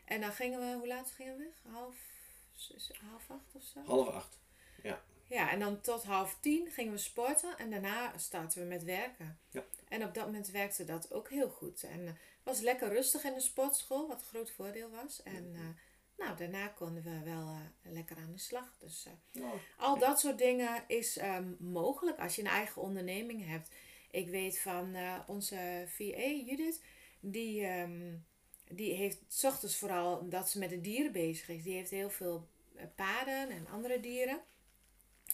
En 0.05 0.21
dan 0.21 0.31
gingen 0.31 0.59
we, 0.59 0.77
hoe 0.77 0.87
laat 0.87 1.11
gingen 1.11 1.37
we 1.37 1.43
weg? 1.43 1.73
Half, 1.73 1.95
zes, 2.51 2.91
half 3.09 3.29
acht 3.29 3.55
of 3.55 3.63
zo? 3.63 3.79
Half 3.85 4.07
acht. 4.07 4.39
Ja, 5.27 5.51
en 5.51 5.59
dan 5.59 5.81
tot 5.81 6.03
half 6.03 6.37
tien 6.39 6.71
gingen 6.71 6.91
we 6.91 6.97
sporten 6.97 7.57
en 7.57 7.69
daarna 7.69 8.17
starten 8.17 8.61
we 8.61 8.67
met 8.67 8.83
werken. 8.83 9.39
Ja. 9.49 9.63
En 9.87 10.03
op 10.03 10.13
dat 10.13 10.25
moment 10.25 10.47
werkte 10.47 10.85
dat 10.85 11.13
ook 11.13 11.29
heel 11.29 11.49
goed. 11.49 11.83
En 11.83 12.07
eh, 12.07 12.13
was 12.43 12.59
lekker 12.59 12.89
rustig 12.89 13.23
in 13.23 13.33
de 13.33 13.39
sportschool, 13.39 14.07
wat 14.07 14.19
een 14.19 14.27
groot 14.27 14.51
voordeel 14.51 14.89
was. 14.89 15.23
En 15.23 15.51
eh, 15.55 15.61
nou, 16.21 16.37
daarna 16.37 16.67
konden 16.67 17.03
we 17.03 17.23
wel 17.23 17.47
eh, 17.47 17.91
lekker 17.91 18.17
aan 18.17 18.31
de 18.31 18.39
slag. 18.39 18.75
Dus 18.79 19.07
eh, 19.33 19.43
al 19.77 19.97
dat 19.97 20.19
soort 20.19 20.37
dingen 20.37 20.83
is 20.87 21.17
ehm, 21.17 21.53
mogelijk 21.59 22.19
als 22.19 22.35
je 22.35 22.41
een 22.41 22.47
eigen 22.47 22.81
onderneming 22.81 23.47
hebt. 23.47 23.69
Ik 24.11 24.29
weet 24.29 24.59
van 24.59 24.95
eh, 24.95 25.19
onze 25.27 25.85
VA, 25.87 26.27
Judith, 26.45 26.81
die, 27.19 27.65
ehm, 27.65 28.15
die 28.69 28.93
heeft 28.93 29.17
's 29.27 29.43
ochtends 29.43 29.75
vooral 29.75 30.29
dat 30.29 30.49
ze 30.49 30.59
met 30.59 30.69
de 30.69 30.81
dieren 30.81 31.11
bezig 31.11 31.49
is. 31.49 31.63
Die 31.63 31.73
heeft 31.73 31.89
heel 31.89 32.09
veel 32.09 32.47
eh, 32.75 32.85
paarden 32.95 33.49
en 33.49 33.67
andere 33.67 33.99
dieren. 33.99 34.41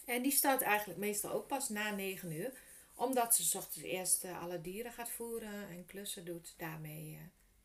En 0.04 0.22
die 0.22 0.32
start 0.32 0.62
eigenlijk 0.62 0.98
meestal 0.98 1.32
ook 1.32 1.46
pas 1.46 1.68
na 1.68 1.90
9 1.90 2.32
uur. 2.32 2.52
Omdat 2.94 3.34
ze 3.34 3.42
's 3.44 3.54
ochtends 3.54 3.88
eerst 3.88 4.24
eh, 4.24 4.42
alle 4.42 4.60
dieren 4.60 4.92
gaat 4.92 5.10
voeren 5.10 5.68
en 5.68 5.86
klussen 5.86 6.24
doet 6.24 6.54
daarmee. 6.56 7.18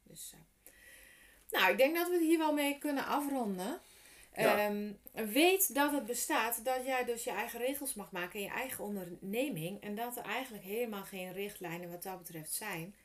dus. 0.04 0.34
Nou, 1.50 1.72
ik 1.72 1.78
denk 1.78 1.96
dat 1.96 2.08
we 2.08 2.14
het 2.14 2.24
hier 2.24 2.38
wel 2.38 2.54
mee 2.54 2.78
kunnen 2.78 3.06
afronden. 3.06 3.82
Ja. 4.36 4.58
Ehm, 4.58 4.92
weet 5.32 5.74
dat 5.74 5.92
het 5.92 6.06
bestaat, 6.06 6.66
dat 6.66 6.86
jij 6.86 7.06
dus 7.06 7.24
je 7.24 7.32
eigen 7.32 7.60
regels 7.60 7.94
mag 7.94 8.12
maken 8.12 8.40
in 8.40 8.46
je 8.46 8.52
eigen 8.52 8.84
onderneming. 8.84 9.82
En 9.82 9.96
dat 9.96 10.18
er 10.18 10.24
eigenlijk 10.24 10.64
helemaal 10.64 11.04
geen 11.04 11.34
richtlijnen 11.34 11.90
wat 11.90 12.04
dat 12.04 12.18
betreft 12.18 12.54
zijn. 12.54 12.96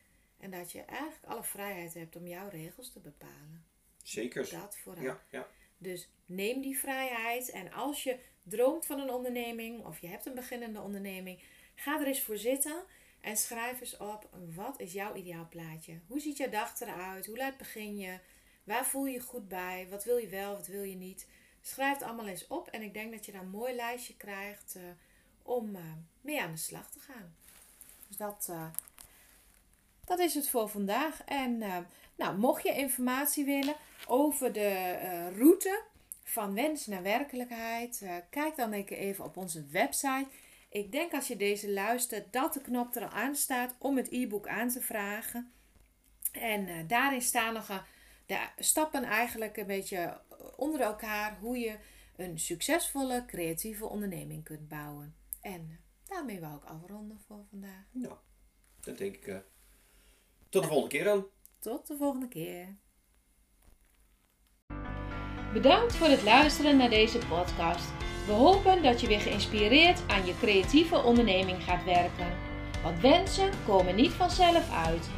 En 0.40 0.50
dat 0.50 0.72
je 0.72 0.82
eigenlijk 0.82 1.24
alle 1.24 1.44
vrijheid 1.44 1.94
hebt 1.94 2.16
om 2.16 2.26
jouw 2.26 2.48
regels 2.48 2.92
te 2.92 3.00
bepalen. 3.00 3.64
Zeker. 4.02 4.50
Dat 4.50 4.78
vooral. 4.78 5.04
Ja, 5.04 5.20
ja. 5.30 5.46
Dus 5.78 6.08
neem 6.26 6.60
die 6.60 6.78
vrijheid. 6.78 7.50
En 7.50 7.72
als 7.72 8.02
je 8.02 8.18
droomt 8.42 8.86
van 8.86 9.00
een 9.00 9.10
onderneming 9.10 9.84
of 9.84 10.00
je 10.00 10.06
hebt 10.06 10.26
een 10.26 10.34
beginnende 10.34 10.80
onderneming, 10.80 11.42
ga 11.74 12.00
er 12.00 12.06
eens 12.06 12.22
voor 12.22 12.36
zitten 12.36 12.84
en 13.20 13.36
schrijf 13.36 13.80
eens 13.80 13.96
op 13.96 14.28
wat 14.54 14.80
is 14.80 14.92
jouw 14.92 15.14
ideaal 15.14 15.48
plaatje? 15.48 16.00
Hoe 16.06 16.20
ziet 16.20 16.36
je 16.36 16.48
dag 16.48 16.80
eruit? 16.80 17.26
Hoe 17.26 17.36
laat 17.36 17.56
begin 17.56 17.98
je? 17.98 18.18
Waar 18.68 18.86
voel 18.86 19.06
je 19.06 19.12
je 19.12 19.20
goed 19.20 19.48
bij? 19.48 19.86
Wat 19.90 20.04
wil 20.04 20.16
je 20.16 20.28
wel, 20.28 20.54
wat 20.54 20.66
wil 20.66 20.82
je 20.82 20.96
niet? 20.96 21.26
Schrijf 21.62 21.98
het 21.98 22.02
allemaal 22.02 22.26
eens 22.26 22.46
op 22.46 22.68
en 22.68 22.82
ik 22.82 22.94
denk 22.94 23.12
dat 23.12 23.26
je 23.26 23.32
dan 23.32 23.40
een 23.40 23.50
mooi 23.50 23.74
lijstje 23.74 24.16
krijgt 24.16 24.74
eh, 24.76 24.82
om 25.42 25.76
eh, 25.76 25.82
mee 26.20 26.42
aan 26.42 26.52
de 26.52 26.58
slag 26.58 26.90
te 26.90 27.00
gaan. 27.00 27.34
Dus 28.08 28.16
dat, 28.16 28.46
eh, 28.50 28.66
dat 30.04 30.18
is 30.18 30.34
het 30.34 30.48
voor 30.48 30.68
vandaag. 30.68 31.22
En 31.24 31.58
nou, 32.14 32.38
mocht 32.38 32.62
je 32.62 32.72
informatie 32.72 33.44
willen 33.44 33.74
over 34.06 34.52
de 34.52 35.30
route 35.36 35.82
van 36.22 36.54
wens 36.54 36.86
naar 36.86 37.02
werkelijkheid, 37.02 38.02
kijk 38.30 38.56
dan 38.56 38.72
een 38.72 38.86
even 38.86 39.24
op 39.24 39.36
onze 39.36 39.66
website. 39.66 40.26
Ik 40.68 40.92
denk 40.92 41.12
als 41.12 41.28
je 41.28 41.36
deze 41.36 41.70
luistert 41.70 42.32
dat 42.32 42.54
de 42.54 42.60
knop 42.60 42.94
er 42.94 43.02
al 43.02 43.08
aan 43.08 43.34
staat 43.34 43.74
om 43.78 43.96
het 43.96 44.10
e-book 44.10 44.48
aan 44.48 44.68
te 44.68 44.80
vragen. 44.80 45.52
En 46.32 46.86
daarin 46.86 47.22
staan 47.22 47.54
nog 47.54 47.68
eh, 47.68 47.78
de 48.28 48.48
stappen 48.58 49.04
eigenlijk 49.04 49.56
een 49.56 49.66
beetje 49.66 50.20
onder 50.56 50.80
elkaar 50.80 51.38
hoe 51.40 51.58
je 51.58 51.78
een 52.16 52.38
succesvolle 52.38 53.24
creatieve 53.26 53.86
onderneming 53.86 54.44
kunt 54.44 54.68
bouwen. 54.68 55.14
En 55.40 55.80
daarmee 56.04 56.40
wou 56.40 56.56
ik 56.56 56.64
afronden 56.64 57.20
voor 57.26 57.44
vandaag. 57.50 57.84
Nou, 57.90 58.14
dat 58.80 58.98
denk 58.98 59.14
ik. 59.14 59.26
eh, 59.26 59.36
tot 60.48 60.62
de 60.62 60.68
volgende 60.68 60.88
keer 60.96 61.04
dan. 61.04 61.26
Tot 61.58 61.86
de 61.86 61.96
volgende 61.96 62.28
keer. 62.28 62.76
Bedankt 65.52 65.94
voor 65.94 66.08
het 66.08 66.22
luisteren 66.22 66.76
naar 66.76 66.90
deze 66.90 67.18
podcast. 67.18 67.88
We 68.26 68.32
hopen 68.32 68.82
dat 68.82 69.00
je 69.00 69.06
weer 69.06 69.20
geïnspireerd 69.20 70.08
aan 70.08 70.26
je 70.26 70.36
creatieve 70.38 71.02
onderneming 71.02 71.62
gaat 71.62 71.84
werken. 71.84 72.36
Want 72.82 73.00
wensen 73.00 73.50
komen 73.66 73.94
niet 73.94 74.12
vanzelf 74.12 74.70
uit. 74.70 75.17